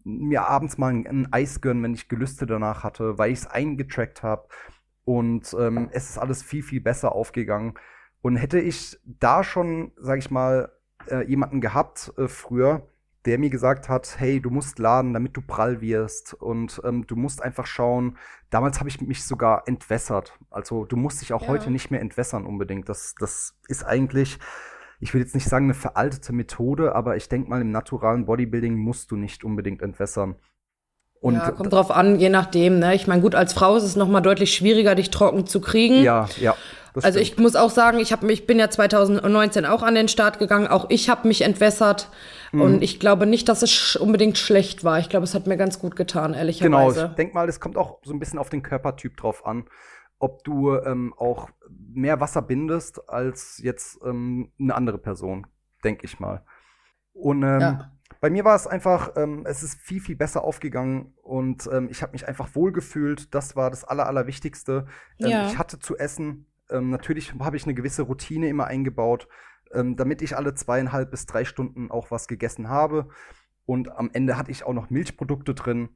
[0.08, 3.46] mir abends mal ein, ein, Eis gönnen, wenn ich Gelüste danach hatte, weil ich es
[3.46, 4.48] eingetrackt habe.
[5.04, 7.74] Und ähm, es ist alles viel, viel besser aufgegangen.
[8.20, 10.72] Und hätte ich da schon, sag ich mal,
[11.08, 12.86] äh, jemanden gehabt äh, früher,
[13.24, 17.16] der mir gesagt hat, hey, du musst laden, damit du prall wirst und ähm, du
[17.16, 18.16] musst einfach schauen.
[18.50, 20.38] Damals habe ich mich sogar entwässert.
[20.50, 21.48] Also du musst dich auch ja.
[21.48, 22.88] heute nicht mehr entwässern unbedingt.
[22.88, 24.38] Das, das ist eigentlich
[25.00, 28.74] ich will jetzt nicht sagen eine veraltete Methode, aber ich denke mal, im naturalen Bodybuilding
[28.76, 30.36] musst du nicht unbedingt entwässern.
[31.20, 32.78] Und ja, kommt drauf an, je nachdem.
[32.78, 32.94] Ne?
[32.94, 36.02] Ich meine, gut, als Frau ist es noch mal deutlich schwieriger, dich trocken zu kriegen.
[36.02, 36.54] Ja, ja.
[37.02, 40.38] Also ich muss auch sagen, ich habe mich, bin ja 2019 auch an den Start
[40.38, 40.66] gegangen.
[40.66, 42.08] Auch ich habe mich entwässert.
[42.52, 42.60] Mhm.
[42.60, 44.98] Und ich glaube nicht, dass es unbedingt schlecht war.
[44.98, 46.94] Ich glaube, es hat mir ganz gut getan, ehrlicherweise.
[46.94, 49.64] Genau, ich denke mal, es kommt auch so ein bisschen auf den Körpertyp drauf an
[50.18, 55.46] ob du ähm, auch mehr Wasser bindest als jetzt ähm, eine andere Person,
[55.84, 56.44] denke ich mal.
[57.12, 57.92] Und ähm, ja.
[58.20, 62.02] bei mir war es einfach, ähm, es ist viel, viel besser aufgegangen und ähm, ich
[62.02, 63.32] habe mich einfach wohlgefühlt.
[63.34, 64.86] Das war das Aller, Allerwichtigste.
[65.20, 65.46] Ähm, ja.
[65.46, 66.46] Ich hatte zu essen.
[66.70, 69.26] natürlich habe ich eine gewisse Routine immer eingebaut,
[69.72, 73.08] damit ich alle zweieinhalb bis drei Stunden auch was gegessen habe.
[73.64, 75.88] Und am Ende hatte ich auch noch Milchprodukte drin.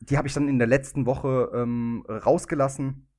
[0.00, 1.64] Die habe ich dann in der letzten Woche
[2.08, 3.09] rausgelassen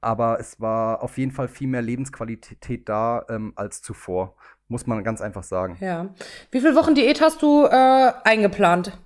[0.00, 4.36] aber es war auf jeden Fall viel mehr Lebensqualität da ähm, als zuvor.
[4.68, 5.78] Muss man ganz einfach sagen.
[5.80, 6.14] Ja.
[6.50, 8.98] Wie viele Wochen Diät hast du äh, eingeplant?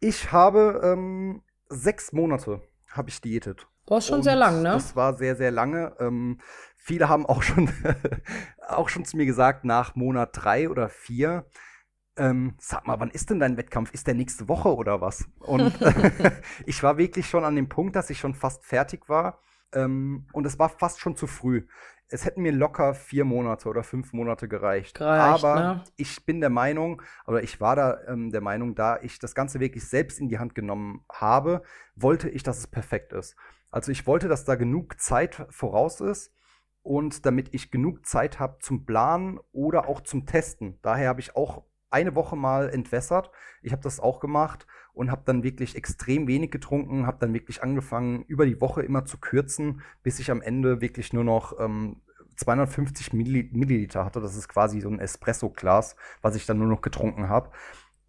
[0.00, 3.66] Ich habe ähm, sechs Monate habe ich diätet.
[3.86, 4.70] War schon sehr lang, ne?
[4.70, 5.94] Das war sehr, sehr lange.
[6.00, 6.40] Ähm,
[6.76, 7.70] viele haben auch schon,
[8.68, 11.44] auch schon zu mir gesagt, nach Monat drei oder vier,
[12.16, 13.92] ähm, sag mal, wann ist denn dein Wettkampf?
[13.92, 15.26] Ist der nächste Woche oder was?
[15.40, 15.78] Und
[16.66, 19.40] ich war wirklich schon an dem Punkt, dass ich schon fast fertig war.
[19.74, 21.66] Ähm, und es war fast schon zu früh.
[22.08, 24.98] Es hätten mir locker vier Monate oder fünf Monate gereicht.
[24.98, 25.84] gereicht Aber ne?
[25.96, 29.58] ich bin der Meinung, oder ich war da ähm, der Meinung, da ich das Ganze
[29.60, 31.62] wirklich selbst in die Hand genommen habe,
[31.96, 33.36] wollte ich, dass es perfekt ist.
[33.70, 36.32] Also ich wollte, dass da genug Zeit voraus ist
[36.82, 40.78] und damit ich genug Zeit habe zum Planen oder auch zum Testen.
[40.82, 41.64] Daher habe ich auch
[41.94, 43.30] eine Woche mal entwässert.
[43.62, 47.62] Ich habe das auch gemacht und habe dann wirklich extrem wenig getrunken, habe dann wirklich
[47.62, 52.02] angefangen, über die Woche immer zu kürzen, bis ich am Ende wirklich nur noch ähm,
[52.36, 54.20] 250 Milliliter hatte.
[54.20, 57.50] Das ist quasi so ein Espresso-Glas, was ich dann nur noch getrunken habe,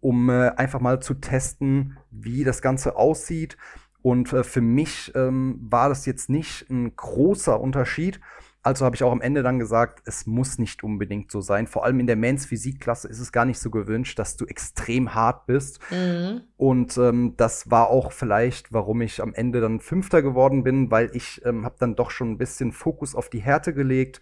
[0.00, 3.56] um äh, einfach mal zu testen, wie das Ganze aussieht.
[4.02, 8.20] Und äh, für mich ähm, war das jetzt nicht ein großer Unterschied.
[8.66, 11.68] Also habe ich auch am Ende dann gesagt, es muss nicht unbedingt so sein.
[11.68, 15.14] Vor allem in der Mans Physikklasse ist es gar nicht so gewünscht, dass du extrem
[15.14, 15.78] hart bist.
[15.92, 16.40] Mhm.
[16.56, 21.10] Und ähm, das war auch vielleicht, warum ich am Ende dann Fünfter geworden bin, weil
[21.14, 24.20] ich ähm, habe dann doch schon ein bisschen Fokus auf die Härte gelegt.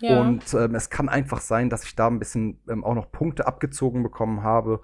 [0.00, 0.22] Ja.
[0.22, 3.46] Und ähm, es kann einfach sein, dass ich da ein bisschen ähm, auch noch Punkte
[3.46, 4.80] abgezogen bekommen habe.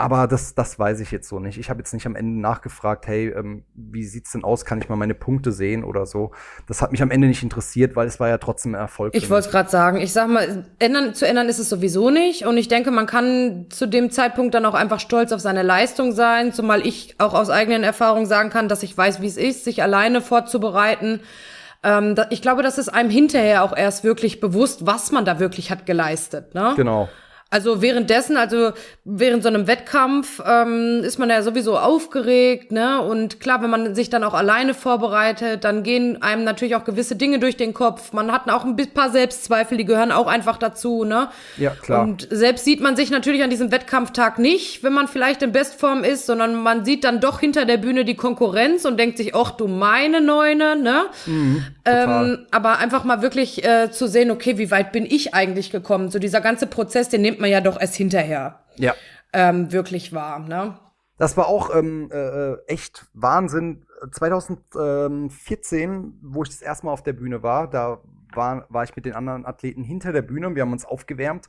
[0.00, 1.58] Aber das, das weiß ich jetzt so nicht.
[1.58, 4.64] Ich habe jetzt nicht am Ende nachgefragt, hey, ähm, wie sieht's denn aus?
[4.64, 6.30] Kann ich mal meine Punkte sehen oder so?
[6.68, 9.12] Das hat mich am Ende nicht interessiert, weil es war ja trotzdem ein Erfolg.
[9.16, 12.46] Ich wollte gerade sagen, ich sag mal, ändern, zu ändern ist es sowieso nicht.
[12.46, 16.12] Und ich denke, man kann zu dem Zeitpunkt dann auch einfach stolz auf seine Leistung
[16.12, 19.64] sein, zumal ich auch aus eigenen Erfahrungen sagen kann, dass ich weiß, wie es ist,
[19.64, 21.22] sich alleine vorzubereiten.
[21.82, 25.40] Ähm, da, ich glaube, das ist einem hinterher auch erst wirklich bewusst, was man da
[25.40, 26.54] wirklich hat geleistet.
[26.54, 26.74] Ne?
[26.76, 27.08] Genau.
[27.50, 28.72] Also währenddessen, also
[29.04, 33.00] während so einem Wettkampf ähm, ist man ja sowieso aufgeregt, ne?
[33.00, 37.16] Und klar, wenn man sich dann auch alleine vorbereitet, dann gehen einem natürlich auch gewisse
[37.16, 38.12] Dinge durch den Kopf.
[38.12, 41.30] Man hat auch ein paar Selbstzweifel, die gehören auch einfach dazu, ne?
[41.56, 42.02] Ja, klar.
[42.02, 46.04] Und selbst sieht man sich natürlich an diesem Wettkampftag nicht, wenn man vielleicht in Bestform
[46.04, 49.52] ist, sondern man sieht dann doch hinter der Bühne die Konkurrenz und denkt sich, ach
[49.52, 51.06] du meine Neune, ne?
[51.24, 55.70] Mhm, ähm, aber einfach mal wirklich äh, zu sehen, okay, wie weit bin ich eigentlich
[55.70, 56.10] gekommen?
[56.10, 58.94] So dieser ganze Prozess, den nimmt nimmt man ja doch erst hinterher ja.
[59.32, 60.40] ähm, wirklich wahr.
[60.40, 60.76] Ne?
[61.16, 63.86] Das war auch ähm, äh, echt Wahnsinn.
[64.12, 68.00] 2014, wo ich das erste Mal auf der Bühne war, da
[68.34, 71.46] war, war ich mit den anderen Athleten hinter der Bühne und wir haben uns aufgewärmt.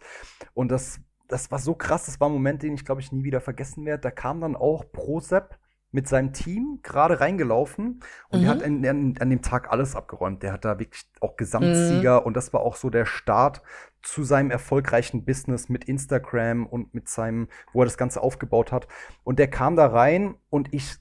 [0.53, 3.23] Und das, das war so krass, das war ein Moment, den ich, glaube ich, nie
[3.23, 4.01] wieder vergessen werde.
[4.01, 5.59] Da kam dann auch Prosep
[5.91, 8.43] mit seinem Team gerade reingelaufen und mhm.
[8.43, 10.43] der hat an, an, an, dem Tag alles abgeräumt.
[10.43, 12.27] Der hat da wirklich auch Gesamtsieger mhm.
[12.27, 13.63] und das war auch so der Start
[14.01, 18.87] zu seinem erfolgreichen Business mit Instagram und mit seinem, wo er das Ganze aufgebaut hat.
[19.23, 20.97] Und der kam da rein und ich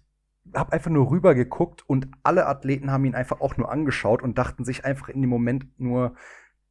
[0.55, 4.38] habe einfach nur rüber geguckt und alle Athleten haben ihn einfach auch nur angeschaut und
[4.38, 6.14] dachten sich einfach in dem Moment nur,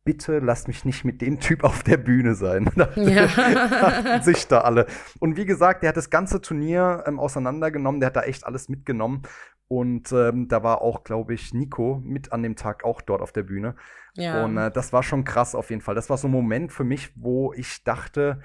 [0.03, 2.69] bitte lass mich nicht mit dem Typ auf der Bühne sein.
[2.95, 4.21] Ja.
[4.21, 4.87] sich da alle.
[5.19, 8.69] Und wie gesagt, der hat das ganze Turnier ähm, auseinandergenommen, der hat da echt alles
[8.69, 9.23] mitgenommen.
[9.67, 13.33] Und ähm, da war auch, glaube ich, Nico mit an dem Tag auch dort auf
[13.33, 13.75] der Bühne.
[14.15, 14.45] Ja.
[14.45, 15.95] Und äh, das war schon krass auf jeden Fall.
[15.95, 18.39] Das war so ein Moment für mich, wo ich dachte,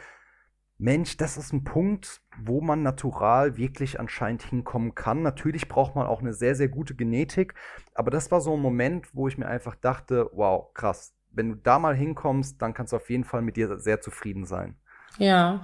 [0.79, 5.23] Mensch, das ist ein Punkt, wo man natural wirklich anscheinend hinkommen kann.
[5.23, 7.55] Natürlich braucht man auch eine sehr, sehr gute Genetik.
[7.95, 11.55] Aber das war so ein Moment, wo ich mir einfach dachte, wow, krass, wenn du
[11.55, 14.77] da mal hinkommst, dann kannst du auf jeden Fall mit dir sehr zufrieden sein.
[15.19, 15.63] Ja,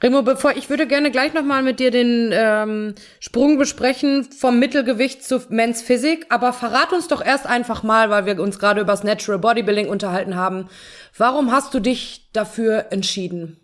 [0.00, 4.58] Remo, bevor ich würde gerne gleich noch mal mit dir den ähm, Sprung besprechen vom
[4.60, 8.80] Mittelgewicht zu Men's Physik, aber verrat uns doch erst einfach mal, weil wir uns gerade
[8.80, 10.68] über das Natural Bodybuilding unterhalten haben.
[11.16, 13.60] Warum hast du dich dafür entschieden?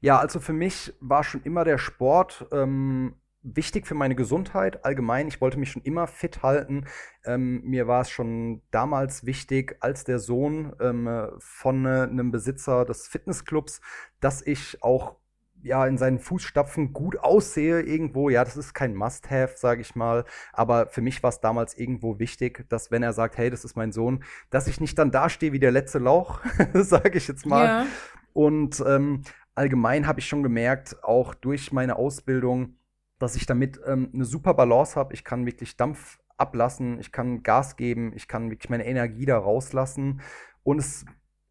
[0.00, 5.28] Ja, also für mich war schon immer der Sport ähm, wichtig für meine Gesundheit allgemein.
[5.28, 6.84] Ich wollte mich schon immer fit halten.
[7.24, 12.84] Ähm, mir war es schon damals wichtig, als der Sohn ähm, von äh, einem Besitzer
[12.84, 13.80] des Fitnessclubs,
[14.20, 15.16] dass ich auch
[15.62, 18.30] ja in seinen Fußstapfen gut aussehe irgendwo.
[18.30, 20.24] Ja, das ist kein Must-have, sage ich mal.
[20.52, 23.76] Aber für mich war es damals irgendwo wichtig, dass wenn er sagt, hey, das ist
[23.76, 26.40] mein Sohn, dass ich nicht dann dastehe wie der letzte Lauch,
[26.74, 27.64] sage ich jetzt mal.
[27.64, 27.86] Ja.
[28.32, 29.22] Und ähm,
[29.54, 32.76] allgemein habe ich schon gemerkt, auch durch meine Ausbildung,
[33.20, 35.14] dass ich damit ähm, eine super Balance habe.
[35.14, 39.38] Ich kann wirklich Dampf ablassen, ich kann Gas geben, ich kann wirklich meine Energie da
[39.38, 40.22] rauslassen.
[40.64, 41.04] Und es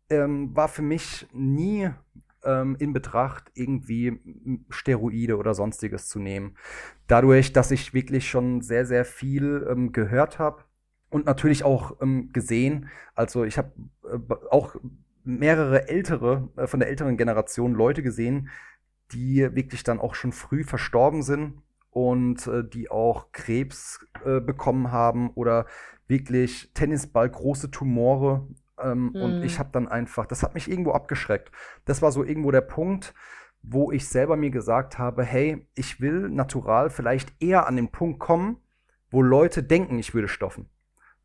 [0.10, 1.90] ähm, war für mich nie
[2.44, 4.20] ähm, in Betracht, irgendwie
[4.70, 6.56] Steroide oder sonstiges zu nehmen.
[7.08, 10.64] Dadurch, dass ich wirklich schon sehr, sehr viel ähm, gehört habe
[11.10, 12.90] und natürlich auch ähm, gesehen.
[13.14, 13.72] Also ich habe
[14.04, 14.18] äh,
[14.50, 14.76] auch
[15.24, 18.50] mehrere ältere, äh, von der älteren Generation Leute gesehen,
[19.12, 24.92] die wirklich dann auch schon früh verstorben sind und äh, die auch Krebs äh, bekommen
[24.92, 25.66] haben oder
[26.08, 28.48] wirklich Tennisball, große Tumore.
[28.82, 29.22] Ähm, mhm.
[29.22, 31.52] Und ich habe dann einfach, das hat mich irgendwo abgeschreckt.
[31.86, 33.14] Das war so irgendwo der Punkt,
[33.62, 38.20] wo ich selber mir gesagt habe, hey, ich will natural vielleicht eher an den Punkt
[38.20, 38.58] kommen,
[39.12, 40.70] wo Leute denken, ich würde stoffen.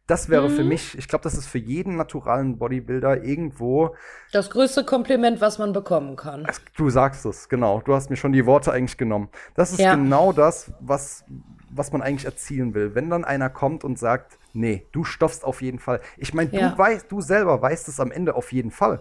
[0.06, 0.56] Das wäre mhm.
[0.56, 3.96] für mich, ich glaube, das ist für jeden naturalen Bodybuilder irgendwo
[4.32, 6.46] das größte Kompliment, was man bekommen kann.
[6.76, 7.80] Du sagst es, genau.
[7.80, 9.30] Du hast mir schon die Worte eigentlich genommen.
[9.54, 9.94] Das ist ja.
[9.94, 11.24] genau das, was,
[11.70, 12.94] was man eigentlich erzielen will.
[12.94, 16.00] Wenn dann einer kommt und sagt, nee, du stoffst auf jeden Fall.
[16.18, 16.68] Ich meine, ja.
[16.68, 19.00] du weißt, du selber weißt es am Ende auf jeden Fall.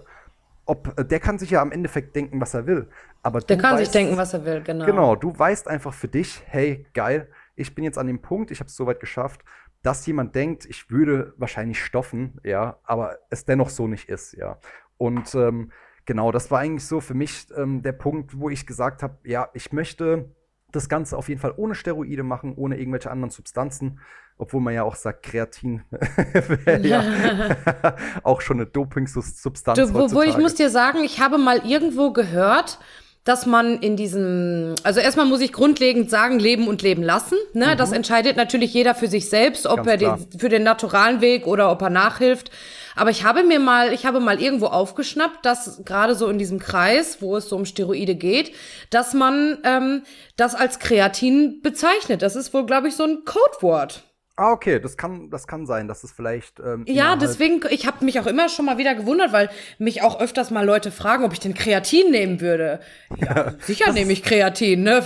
[0.65, 2.87] Ob, äh, der kann sich ja am Endeffekt denken, was er will.
[3.23, 4.85] Aber der kann weißt, sich denken, was er will, genau.
[4.85, 8.59] Genau, du weißt einfach für dich, hey, geil, ich bin jetzt an dem Punkt, ich
[8.59, 9.41] habe es soweit geschafft
[9.83, 14.57] dass jemand denkt, ich würde wahrscheinlich stoffen, ja, aber es dennoch so nicht ist, ja.
[14.97, 15.71] Und ähm,
[16.05, 19.49] genau, das war eigentlich so für mich ähm, der Punkt, wo ich gesagt habe, ja,
[19.53, 20.33] ich möchte
[20.71, 23.99] das Ganze auf jeden Fall ohne Steroide machen, ohne irgendwelche anderen Substanzen,
[24.37, 29.79] obwohl man ja auch sagt, Kreatin wäre ja auch schon eine Doping-Substanz.
[29.93, 32.79] Obwohl ich muss dir sagen, ich habe mal irgendwo gehört,
[33.23, 37.37] dass man in diesem, also erstmal muss ich grundlegend sagen, leben und leben lassen.
[37.53, 37.67] Ne?
[37.67, 37.77] Mhm.
[37.77, 41.47] Das entscheidet natürlich jeder für sich selbst, ob Ganz er den, für den naturalen Weg
[41.47, 42.51] oder ob er nachhilft.
[42.95, 46.59] Aber ich habe mir mal, ich habe mal irgendwo aufgeschnappt, dass gerade so in diesem
[46.59, 48.53] Kreis, wo es so um Steroide geht,
[48.89, 50.03] dass man ähm,
[50.35, 52.21] das als Kreatin bezeichnet.
[52.21, 54.03] Das ist wohl, glaube ich, so ein Codewort.
[54.35, 56.59] Ah, okay, das kann, das kann sein, dass es vielleicht.
[56.59, 60.19] Ähm, ja, deswegen, ich habe mich auch immer schon mal wieder gewundert, weil mich auch
[60.19, 62.79] öfters mal Leute fragen, ob ich den Kreatin nehmen würde.
[63.15, 65.03] Ja, sicher nehme ich Kreatin, ne?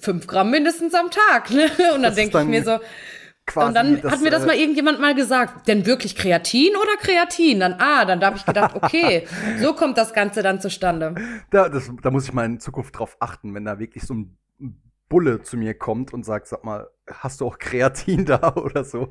[0.00, 1.70] Fünf Gramm mindestens am Tag, ne?
[1.94, 2.80] Und dann denke ich mir so.
[3.46, 6.74] Quasi, und dann das, hat mir das äh, mal irgendjemand mal gesagt, denn wirklich Kreatin
[6.74, 7.60] oder Kreatin?
[7.60, 9.28] Dann, ah, dann da habe ich gedacht, okay,
[9.60, 11.14] so kommt das Ganze dann zustande.
[11.50, 14.36] Da, das, da muss ich mal in Zukunft drauf achten, wenn da wirklich so ein
[15.08, 19.10] Bulle zu mir kommt und sagt, sag mal, hast du auch Kreatin da oder so?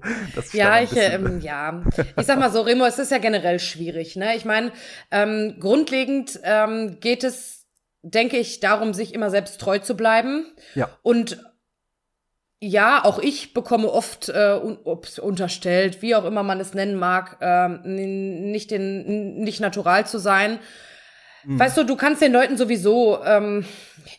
[0.53, 1.83] ja, ich, ähm, ja.
[2.17, 4.15] Ich sag mal so, Remo, es ist ja generell schwierig.
[4.15, 4.35] Ne?
[4.35, 4.71] Ich meine,
[5.11, 7.65] ähm, grundlegend ähm, geht es,
[8.01, 10.45] denke ich, darum, sich immer selbst treu zu bleiben.
[10.75, 10.89] Ja.
[11.01, 11.43] Und
[12.61, 17.37] ja, auch ich bekomme oft äh, un unterstellt, wie auch immer man es nennen mag,
[17.41, 20.59] äh, nicht den, nicht natural zu sein.
[21.45, 21.59] Mhm.
[21.59, 23.65] Weißt du, du kannst den Leuten sowieso, ähm,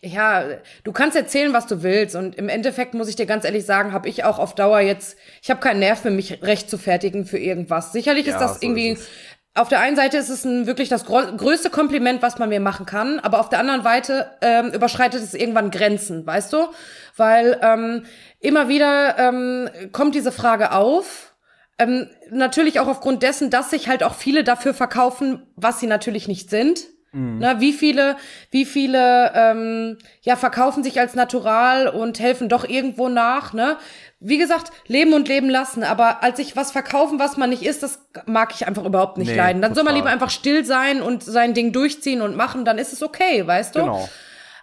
[0.02, 0.44] ja,
[0.84, 2.16] du kannst erzählen, was du willst.
[2.16, 5.16] Und im Endeffekt muss ich dir ganz ehrlich sagen, habe ich auch auf Dauer jetzt,
[5.42, 7.92] ich habe keinen Nerv für mich recht zu fertigen für irgendwas.
[7.92, 8.90] Sicherlich ja, ist das so irgendwie.
[8.90, 9.08] Ist
[9.56, 12.84] auf der einen Seite ist es ein, wirklich das größte Kompliment, was man mir machen
[12.84, 16.68] kann, aber auf der anderen Seite ähm, überschreitet es irgendwann Grenzen, weißt du?
[17.16, 18.04] Weil ähm,
[18.38, 21.34] immer wieder ähm, kommt diese Frage auf,
[21.78, 26.28] ähm, natürlich auch aufgrund dessen, dass sich halt auch viele dafür verkaufen, was sie natürlich
[26.28, 26.86] nicht sind.
[27.12, 27.38] Mhm.
[27.38, 28.16] Na, wie viele,
[28.50, 33.78] wie viele ähm, ja verkaufen sich als natural und helfen doch irgendwo nach, ne?
[34.20, 37.82] Wie gesagt, leben und leben lassen, aber als ich was verkaufen, was man nicht ist,
[37.82, 39.62] das mag ich einfach überhaupt nicht nee, leiden.
[39.62, 39.84] Dann total.
[39.84, 43.02] soll man lieber einfach still sein und sein Ding durchziehen und machen, dann ist es
[43.02, 43.80] okay, weißt du?
[43.80, 44.08] Genau.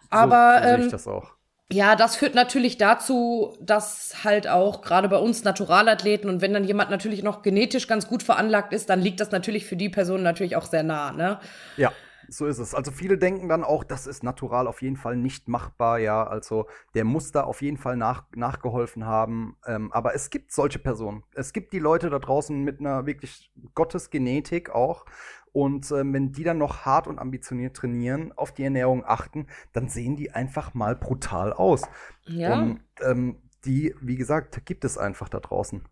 [0.09, 1.31] Aber so, so ähm, das auch.
[1.71, 6.65] Ja, das führt natürlich dazu, dass halt auch gerade bei uns Naturalathleten und wenn dann
[6.65, 10.21] jemand natürlich noch genetisch ganz gut veranlagt ist, dann liegt das natürlich für die Person
[10.21, 11.39] natürlich auch sehr nah, ne?
[11.77, 11.91] Ja,
[12.27, 12.73] so ist es.
[12.73, 16.25] Also viele denken dann auch, das ist natural auf jeden Fall nicht machbar, ja.
[16.25, 19.57] Also der muss da auf jeden Fall nach, nachgeholfen haben.
[19.65, 21.23] Ähm, aber es gibt solche Personen.
[21.33, 25.05] Es gibt die Leute da draußen mit einer wirklich Gottesgenetik auch.
[25.51, 29.87] Und ähm, wenn die dann noch hart und ambitioniert trainieren, auf die Ernährung achten, dann
[29.87, 31.83] sehen die einfach mal brutal aus.
[32.25, 32.55] Ja.
[32.55, 35.83] Und ähm, die, wie gesagt, gibt es einfach da draußen.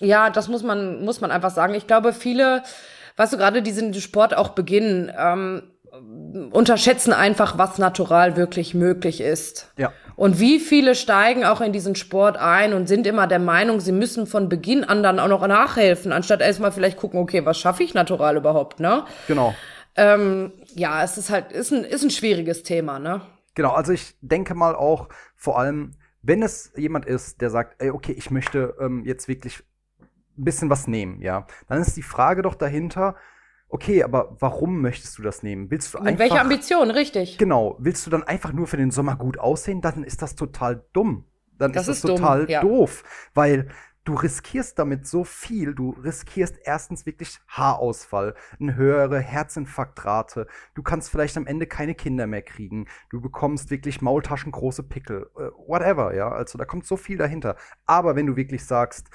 [0.00, 1.74] Ja, das muss man, muss man einfach sagen.
[1.74, 2.62] Ich glaube, viele,
[3.16, 5.70] weißt du, gerade die sind Sport auch beginnen, ähm,
[6.52, 9.72] unterschätzen einfach, was natural wirklich möglich ist.
[9.76, 9.92] Ja.
[10.16, 13.92] Und wie viele steigen auch in diesen Sport ein und sind immer der Meinung, sie
[13.92, 17.82] müssen von Beginn an dann auch noch nachhelfen, anstatt erstmal vielleicht gucken, okay, was schaffe
[17.82, 19.04] ich natural überhaupt, ne?
[19.26, 19.54] Genau.
[19.96, 23.22] Ähm, ja, es ist halt, ist ein, ist ein schwieriges Thema, ne?
[23.54, 27.90] Genau, also ich denke mal auch, vor allem, wenn es jemand ist, der sagt, ey,
[27.90, 29.62] okay, ich möchte ähm, jetzt wirklich
[30.38, 33.16] ein bisschen was nehmen, ja, dann ist die Frage doch dahinter,
[33.72, 35.70] Okay, aber warum möchtest du das nehmen?
[35.70, 36.18] Willst du Mit einfach.
[36.18, 37.38] welcher Ambition, richtig?
[37.38, 37.76] Genau.
[37.78, 39.80] Willst du dann einfach nur für den Sommer gut aussehen?
[39.80, 41.24] Dann ist das total dumm.
[41.56, 42.62] Dann das ist das ist total dumm, ja.
[42.62, 43.04] doof.
[43.32, 43.68] Weil
[44.04, 45.74] du riskierst damit so viel.
[45.76, 50.48] Du riskierst erstens wirklich Haarausfall, eine höhere Herzinfarktrate.
[50.74, 52.88] Du kannst vielleicht am Ende keine Kinder mehr kriegen.
[53.08, 55.30] Du bekommst wirklich maultaschengroße Pickel.
[55.36, 56.28] Äh, whatever, ja.
[56.32, 57.54] Also da kommt so viel dahinter.
[57.86, 59.10] Aber wenn du wirklich sagst,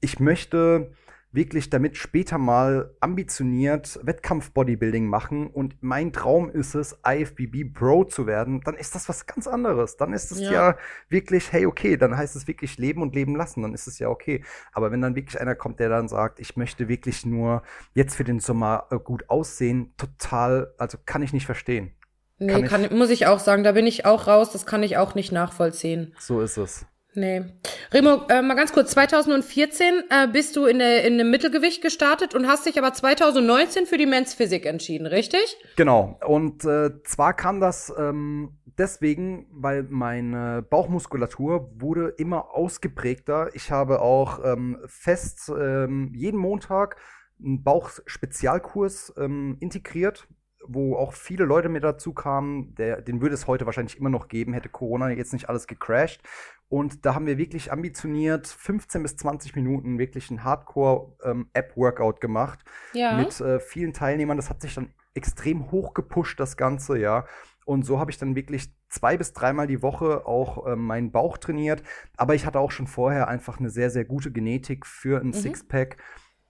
[0.00, 0.92] ich möchte
[1.36, 8.26] wirklich damit später mal ambitioniert Wettkampf-Bodybuilding machen und mein Traum ist es, IFBB Pro zu
[8.26, 9.96] werden, dann ist das was ganz anderes.
[9.96, 10.50] Dann ist es ja.
[10.50, 10.76] ja
[11.08, 14.08] wirklich, hey, okay, dann heißt es wirklich leben und leben lassen, dann ist es ja
[14.08, 14.42] okay.
[14.72, 17.62] Aber wenn dann wirklich einer kommt, der dann sagt, ich möchte wirklich nur
[17.94, 21.92] jetzt für den Sommer äh, gut aussehen, total, also kann ich nicht verstehen.
[22.38, 24.96] Nee, kann, kann muss ich auch sagen, da bin ich auch raus, das kann ich
[24.96, 26.14] auch nicht nachvollziehen.
[26.18, 26.86] So ist es.
[27.16, 27.44] Nee.
[27.92, 32.34] Remo, äh, mal ganz kurz, 2014 äh, bist du in, der, in dem Mittelgewicht gestartet
[32.34, 35.56] und hast dich aber 2019 für die Men's Physik entschieden, richtig?
[35.76, 36.18] Genau.
[36.26, 43.48] Und äh, zwar kam das ähm, deswegen, weil meine Bauchmuskulatur wurde immer ausgeprägter.
[43.54, 46.96] Ich habe auch ähm, fest ähm, jeden Montag
[47.42, 50.28] einen Bauchspezialkurs ähm, integriert
[50.68, 54.28] wo auch viele Leute mit dazu kamen, der, den würde es heute wahrscheinlich immer noch
[54.28, 56.20] geben, hätte Corona jetzt nicht alles gecrashed.
[56.68, 62.64] Und da haben wir wirklich ambitioniert 15 bis 20 Minuten wirklich ein Hardcore-App-Workout ähm, gemacht.
[62.92, 63.16] Ja.
[63.16, 64.36] Mit äh, vielen Teilnehmern.
[64.36, 67.24] Das hat sich dann extrem hoch gepusht, das Ganze, ja.
[67.64, 71.38] Und so habe ich dann wirklich zwei bis dreimal die Woche auch äh, meinen Bauch
[71.38, 71.82] trainiert.
[72.16, 75.32] Aber ich hatte auch schon vorher einfach eine sehr, sehr gute Genetik für ein mhm.
[75.32, 75.96] Sixpack.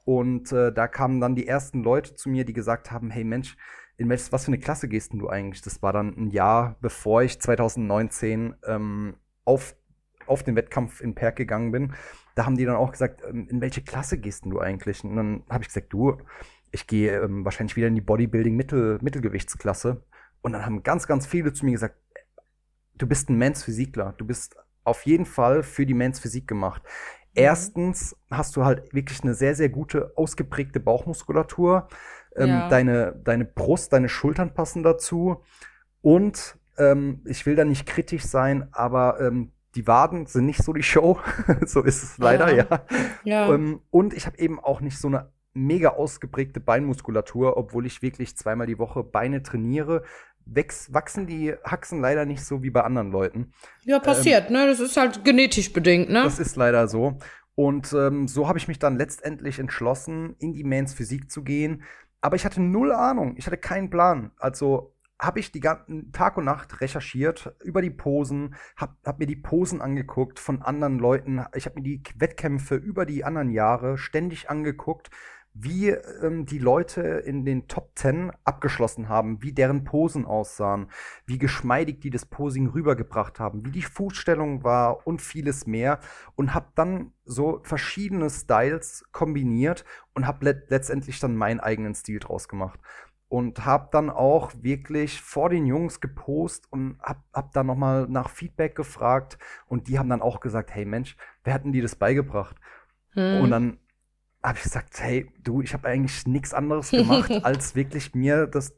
[0.05, 3.57] Und äh, da kamen dann die ersten Leute zu mir, die gesagt haben: Hey Mensch,
[3.97, 5.63] in welches, was für eine Klasse gehst du eigentlich?
[5.63, 9.75] Das war dann ein Jahr, bevor ich 2019 ähm, auf
[10.27, 11.95] auf den Wettkampf in Perk gegangen bin,
[12.35, 15.03] da haben die dann auch gesagt, ähm, in welche Klasse gehst du eigentlich?
[15.03, 16.19] Und dann habe ich gesagt, du,
[16.71, 20.03] ich gehe ähm, wahrscheinlich wieder in die Bodybuilding-Mittel Mittelgewichtsklasse.
[20.43, 21.97] Und dann haben ganz, ganz viele zu mir gesagt,
[22.95, 24.15] du bist ein Mans Physikler.
[24.19, 26.83] Du bist auf jeden Fall für die Mans Physik gemacht.
[26.83, 26.89] Mhm.
[27.35, 31.89] Erstens hast du halt wirklich eine sehr, sehr gute, ausgeprägte Bauchmuskulatur.
[32.37, 32.69] Ähm, ja.
[32.69, 35.43] deine, deine Brust, deine Schultern passen dazu.
[36.03, 40.73] Und ähm, ich will da nicht kritisch sein, aber ähm, die Waden sind nicht so
[40.73, 41.21] die Show.
[41.67, 42.67] so ist es leider, ja.
[42.69, 42.85] ja.
[43.25, 43.55] ja.
[43.55, 48.37] Ähm, und ich habe eben auch nicht so eine mega ausgeprägte Beinmuskulatur, obwohl ich wirklich
[48.37, 50.03] zweimal die Woche Beine trainiere.
[50.45, 53.53] Wächs, wachsen die Haxen leider nicht so wie bei anderen Leuten.
[53.85, 54.67] Ja, passiert, ähm, ne?
[54.67, 56.23] Das ist halt genetisch bedingt, ne?
[56.23, 57.19] Das ist leider so.
[57.55, 61.83] Und ähm, so habe ich mich dann letztendlich entschlossen, in die Mans Physik zu gehen.
[62.21, 63.35] Aber ich hatte null Ahnung.
[63.39, 64.31] Ich hatte keinen Plan.
[64.39, 69.27] Also habe ich die ganzen Tag und Nacht recherchiert über die Posen, habe hab mir
[69.27, 71.45] die Posen angeguckt von anderen Leuten.
[71.55, 75.11] Ich habe mir die Wettkämpfe über die anderen Jahre ständig angeguckt,
[75.59, 80.91] wie ähm, die Leute in den Top Ten abgeschlossen haben, wie deren Posen aussahen,
[81.25, 85.99] wie geschmeidig die das Posing rübergebracht haben, wie die Fußstellung war und vieles mehr
[86.35, 92.19] und habe dann so verschiedene Styles kombiniert und habe le letztendlich dann meinen eigenen Stil
[92.19, 92.79] draus gemacht
[93.29, 98.31] und habe dann auch wirklich vor den Jungs gepostet und hab, hab dann nochmal nach
[98.31, 101.97] Feedback gefragt und die haben dann auch gesagt, hey Mensch, wer hat denn dir das
[101.97, 102.57] beigebracht?
[103.13, 103.41] Hm.
[103.43, 103.79] Und dann
[104.43, 108.77] habe ich gesagt, hey du, ich habe eigentlich nichts anderes gemacht, als wirklich mir das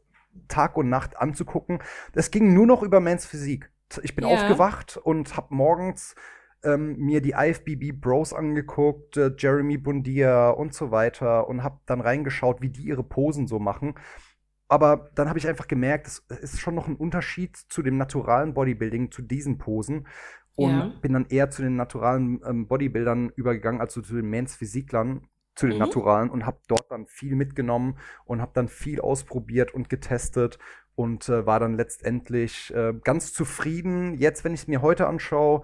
[0.48, 1.80] Tag und Nacht anzugucken.
[2.12, 3.70] Das ging nur noch über Mans Physik.
[4.02, 4.34] Ich bin ja.
[4.34, 6.14] aufgewacht und habe morgens
[6.62, 12.00] ähm, mir die IFBB Bros angeguckt, äh, Jeremy Bundia und so weiter und habe dann
[12.00, 13.94] reingeschaut, wie die ihre Posen so machen.
[14.68, 18.54] Aber dann habe ich einfach gemerkt, es ist schon noch ein Unterschied zu dem naturalen
[18.54, 20.06] Bodybuilding, zu diesen Posen.
[20.54, 20.92] Und ja.
[21.00, 25.66] bin dann eher zu den naturalen ähm, Bodybuildern übergegangen, also zu den Mans Physiklern, zu
[25.66, 25.80] den mhm.
[25.84, 30.58] Naturalen und habe dort dann viel mitgenommen und habe dann viel ausprobiert und getestet
[30.94, 34.14] und äh, war dann letztendlich äh, ganz zufrieden.
[34.14, 35.62] Jetzt, wenn ich es mir heute anschaue,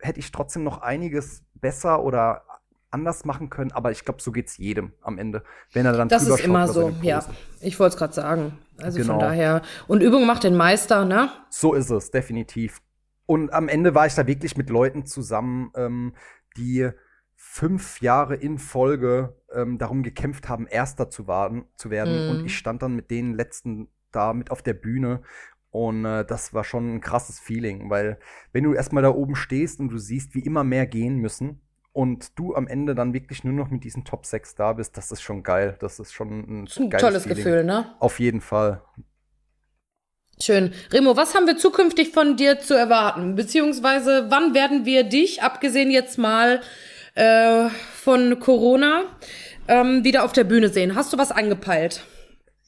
[0.00, 2.44] hätte ich trotzdem noch einiges besser oder
[2.92, 6.26] anders machen können, aber ich glaube, so geht's jedem am Ende, wenn er dann Das
[6.26, 7.24] ist immer so, ja.
[7.60, 8.58] Ich wollte es gerade sagen.
[8.78, 9.14] Also genau.
[9.14, 9.62] von daher.
[9.86, 11.30] Und Übung macht den Meister, ne?
[11.50, 12.80] So ist es, definitiv.
[13.26, 16.14] Und am Ende war ich da wirklich mit Leuten zusammen, ähm,
[16.56, 16.90] die
[17.34, 22.28] fünf Jahre in Folge ähm, darum gekämpft haben, Erster zu, waren, zu werden.
[22.28, 22.30] Mm.
[22.30, 25.22] Und ich stand dann mit den letzten da mit auf der Bühne
[25.72, 28.18] und äh, das war schon ein krasses Feeling, weil
[28.52, 31.62] wenn du erstmal da oben stehst und du siehst, wie immer mehr gehen müssen,
[31.92, 35.12] und du am Ende dann wirklich nur noch mit diesen Top 6 da bist, das
[35.12, 35.76] ist schon geil.
[35.80, 37.36] Das ist schon ein, ein tolles Feeling.
[37.36, 37.94] Gefühl, ne?
[37.98, 38.82] Auf jeden Fall.
[40.40, 40.72] Schön.
[40.90, 43.34] Remo, was haben wir zukünftig von dir zu erwarten?
[43.34, 46.62] Beziehungsweise, wann werden wir dich, abgesehen jetzt mal
[47.14, 49.02] äh, von Corona,
[49.68, 50.94] ähm, wieder auf der Bühne sehen?
[50.94, 52.02] Hast du was angepeilt?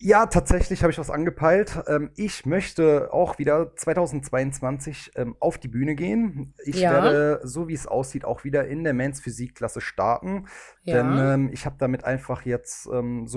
[0.05, 1.83] Ja, tatsächlich habe ich was angepeilt.
[1.87, 6.53] Ähm, ich möchte auch wieder 2022 ähm, auf die Bühne gehen.
[6.63, 6.93] Ich ja.
[6.93, 10.47] werde, so wie es aussieht, auch wieder in der Mans Physik-Klasse starten.
[10.83, 10.97] Ja.
[10.97, 12.91] Denn ähm, ich habe damit einfach jetzt so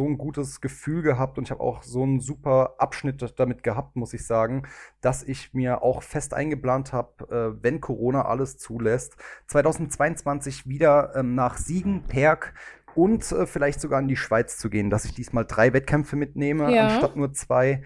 [0.05, 4.13] ein gutes Gefühl gehabt und ich habe auch so einen super Abschnitt damit gehabt, muss
[4.13, 4.63] ich sagen,
[4.99, 9.15] dass ich mir auch fest eingeplant habe, äh, wenn Corona alles zulässt,
[9.47, 12.53] 2022 wieder nach Siegen, Perg
[12.97, 16.73] und äh, vielleicht sogar in die Schweiz zu gehen, dass ich diesmal drei Wettkämpfe mitnehme,
[16.73, 16.87] ja.
[16.87, 17.83] anstatt nur zwei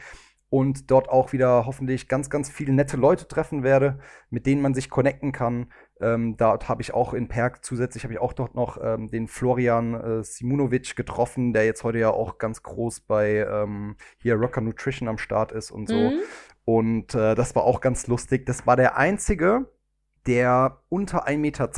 [0.50, 4.00] und dort auch wieder hoffentlich ganz, ganz viele nette Leute treffen werde,
[4.30, 5.72] mit denen man sich connecten kann.
[6.00, 9.28] Ähm, dort habe ich auch in Perg zusätzlich habe ich auch dort noch ähm, den
[9.28, 14.62] Florian äh, Simunovic getroffen, der jetzt heute ja auch ganz groß bei ähm, hier Rocker
[14.62, 15.96] Nutrition am Start ist und so.
[15.96, 16.20] Mhm.
[16.64, 18.46] Und äh, das war auch ganz lustig.
[18.46, 19.68] Das war der einzige,
[20.28, 21.70] der unter 1,82 Meter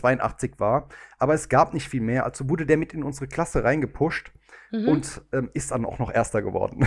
[0.59, 2.25] war, aber es gab nicht viel mehr.
[2.25, 4.31] Also wurde der mit in unsere Klasse reingepusht
[4.71, 4.87] mhm.
[4.87, 6.85] und ähm, ist dann auch noch Erster geworden.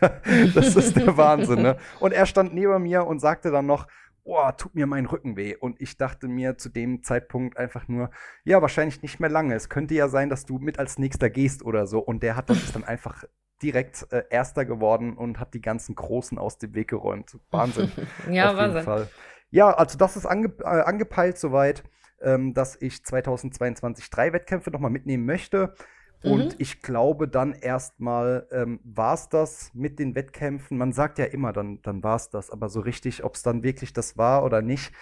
[0.54, 1.62] das ist der Wahnsinn.
[1.62, 1.76] Ne?
[2.00, 3.86] Und er stand neben mir und sagte dann noch,
[4.26, 5.54] oh, tut mir mein Rücken weh.
[5.54, 8.10] Und ich dachte mir zu dem Zeitpunkt einfach nur,
[8.44, 9.54] ja, wahrscheinlich nicht mehr lange.
[9.54, 12.00] Es könnte ja sein, dass du mit als nächster gehst oder so.
[12.00, 13.24] Und der hat das dann einfach
[13.62, 17.38] direkt äh, Erster geworden und hat die ganzen Großen aus dem Weg geräumt.
[17.50, 17.90] Wahnsinn.
[18.30, 18.82] ja, Auf Wahnsinn.
[18.82, 19.08] Fall.
[19.50, 21.84] Ja, also das ist ange äh, angepeilt soweit,
[22.20, 25.74] ähm, dass ich 2022 drei Wettkämpfe nochmal mitnehmen möchte.
[26.22, 26.54] Und mhm.
[26.58, 30.78] ich glaube, dann erstmal ähm, war es das mit den Wettkämpfen.
[30.78, 32.50] Man sagt ja immer, dann, dann war es das.
[32.50, 34.92] Aber so richtig, ob es dann wirklich das war oder nicht,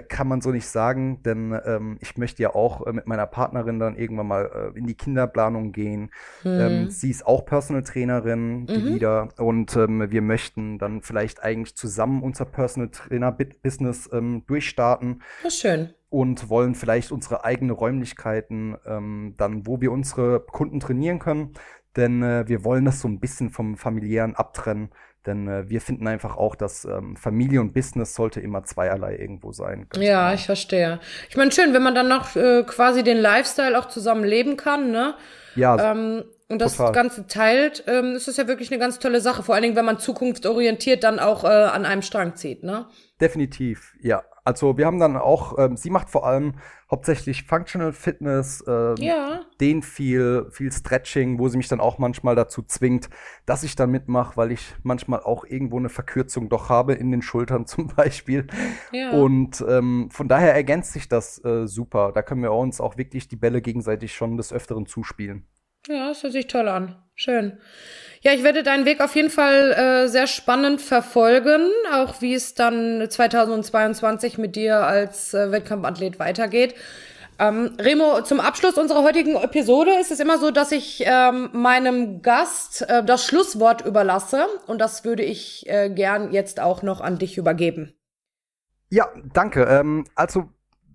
[0.00, 1.22] kann man so nicht sagen.
[1.22, 4.86] Denn ähm, ich möchte ja auch äh, mit meiner Partnerin dann irgendwann mal äh, in
[4.86, 6.10] die Kinderplanung gehen.
[6.44, 6.60] Ähm, mhm.
[6.60, 8.94] Ähm, sie ist auch Personal Trainerin, die mhm.
[8.94, 9.28] wieder.
[9.38, 15.22] Und ähm, wir möchten dann vielleicht eigentlich zusammen unser Personal Trainer Business ähm, durchstarten.
[15.42, 20.78] Das ist schön und wollen vielleicht unsere eigenen Räumlichkeiten ähm, dann, wo wir unsere Kunden
[20.78, 21.54] trainieren können.
[21.96, 24.90] Denn äh, wir wollen das so ein bisschen vom familiären abtrennen.
[25.26, 29.52] Denn äh, wir finden einfach auch, dass ähm, Familie und Business sollte immer zweierlei irgendwo
[29.52, 29.86] sein.
[29.96, 30.34] Ja, genau.
[30.34, 31.00] ich verstehe.
[31.28, 34.90] Ich meine, schön, wenn man dann noch äh, quasi den Lifestyle auch zusammen leben kann,
[34.90, 35.14] ne?
[35.54, 35.92] Ja.
[35.92, 36.92] Ähm, und das total.
[36.92, 39.42] Ganze teilt, ähm, ist das ja wirklich eine ganz tolle Sache.
[39.42, 42.86] Vor allen Dingen, wenn man zukunftsorientiert dann auch äh, an einem Strang zieht, ne?
[43.22, 44.24] Definitiv, ja.
[44.44, 46.54] Also wir haben dann auch, ähm, sie macht vor allem
[46.90, 49.42] hauptsächlich Functional Fitness, ähm, ja.
[49.60, 53.08] den viel, viel Stretching, wo sie mich dann auch manchmal dazu zwingt,
[53.46, 57.22] dass ich dann mitmache, weil ich manchmal auch irgendwo eine Verkürzung doch habe in den
[57.22, 58.48] Schultern zum Beispiel.
[58.90, 59.12] Ja.
[59.12, 62.10] Und ähm, von daher ergänzt sich das äh, super.
[62.12, 65.46] Da können wir uns auch wirklich die Bälle gegenseitig schon des Öfteren zuspielen.
[65.88, 66.96] Ja, das hört sich toll an.
[67.14, 67.58] Schön.
[68.22, 72.54] Ja, ich werde deinen Weg auf jeden Fall äh, sehr spannend verfolgen, auch wie es
[72.54, 76.76] dann 2022 mit dir als äh, Wettkampfathlet weitergeht.
[77.38, 82.22] Ähm, Remo, zum Abschluss unserer heutigen Episode ist es immer so, dass ich ähm, meinem
[82.22, 87.18] Gast äh, das Schlusswort überlasse und das würde ich äh, gern jetzt auch noch an
[87.18, 87.92] dich übergeben.
[88.90, 89.64] Ja, danke.
[89.64, 90.50] Ähm, also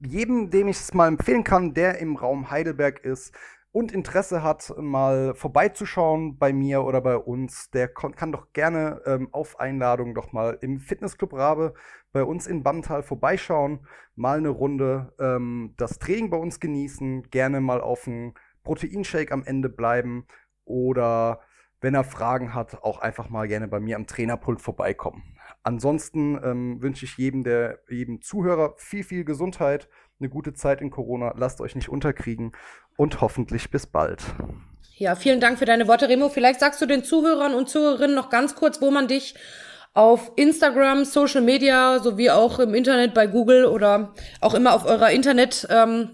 [0.06, 3.34] jedem, dem ich es mal empfehlen kann, der im Raum Heidelberg ist,
[3.78, 9.30] und Interesse hat, mal vorbeizuschauen bei mir oder bei uns, der kann doch gerne ähm,
[9.32, 11.76] auf Einladung doch mal im Fitnessclub Rabe
[12.12, 17.62] bei uns in Bammental vorbeischauen, mal eine Runde ähm, das Training bei uns genießen, gerne
[17.62, 20.26] mal auf einen Proteinshake am Ende bleiben
[20.66, 21.42] oder
[21.80, 25.38] wenn er Fragen hat, auch einfach mal gerne bei mir am Trainerpult vorbeikommen.
[25.62, 29.88] Ansonsten ähm, wünsche ich jedem der jedem Zuhörer viel, viel Gesundheit,
[30.20, 31.34] eine gute Zeit in Corona.
[31.38, 32.54] Lasst euch nicht unterkriegen
[32.96, 34.24] und hoffentlich bis bald.
[34.96, 36.30] Ja, vielen Dank für deine Worte, Remo.
[36.30, 39.36] Vielleicht sagst du den Zuhörern und Zuhörerinnen noch ganz kurz, wo man dich
[39.94, 45.12] auf Instagram, Social Media sowie auch im Internet bei Google oder auch immer auf eurer
[45.12, 46.14] Internetseite,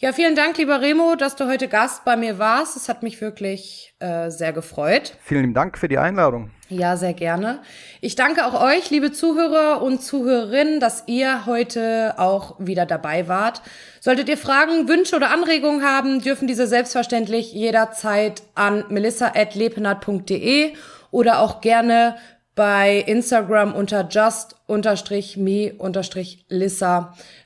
[0.00, 2.76] Ja, vielen Dank, lieber Remo, dass du heute Gast bei mir warst.
[2.76, 5.16] Es hat mich wirklich äh, sehr gefreut.
[5.24, 6.52] Vielen Dank für die Einladung.
[6.68, 7.62] Ja, sehr gerne.
[8.00, 13.60] Ich danke auch euch, liebe Zuhörer und Zuhörerinnen, dass ihr heute auch wieder dabei wart.
[13.98, 20.74] Solltet ihr Fragen, Wünsche oder Anregungen haben, dürfen diese selbstverständlich jederzeit an melissa.lepenat.de
[21.10, 22.14] oder auch gerne
[22.54, 24.46] bei Instagram unter just-me-lissa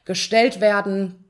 [0.04, 1.21] gestellt werden.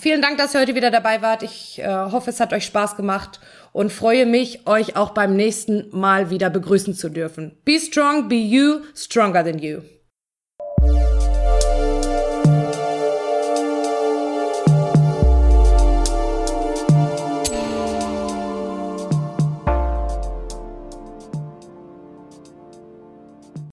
[0.00, 1.42] Vielen Dank, dass ihr heute wieder dabei wart.
[1.42, 3.40] Ich äh, hoffe, es hat euch Spaß gemacht
[3.72, 7.56] und freue mich, euch auch beim nächsten Mal wieder begrüßen zu dürfen.
[7.64, 9.80] Be strong, be you, stronger than you.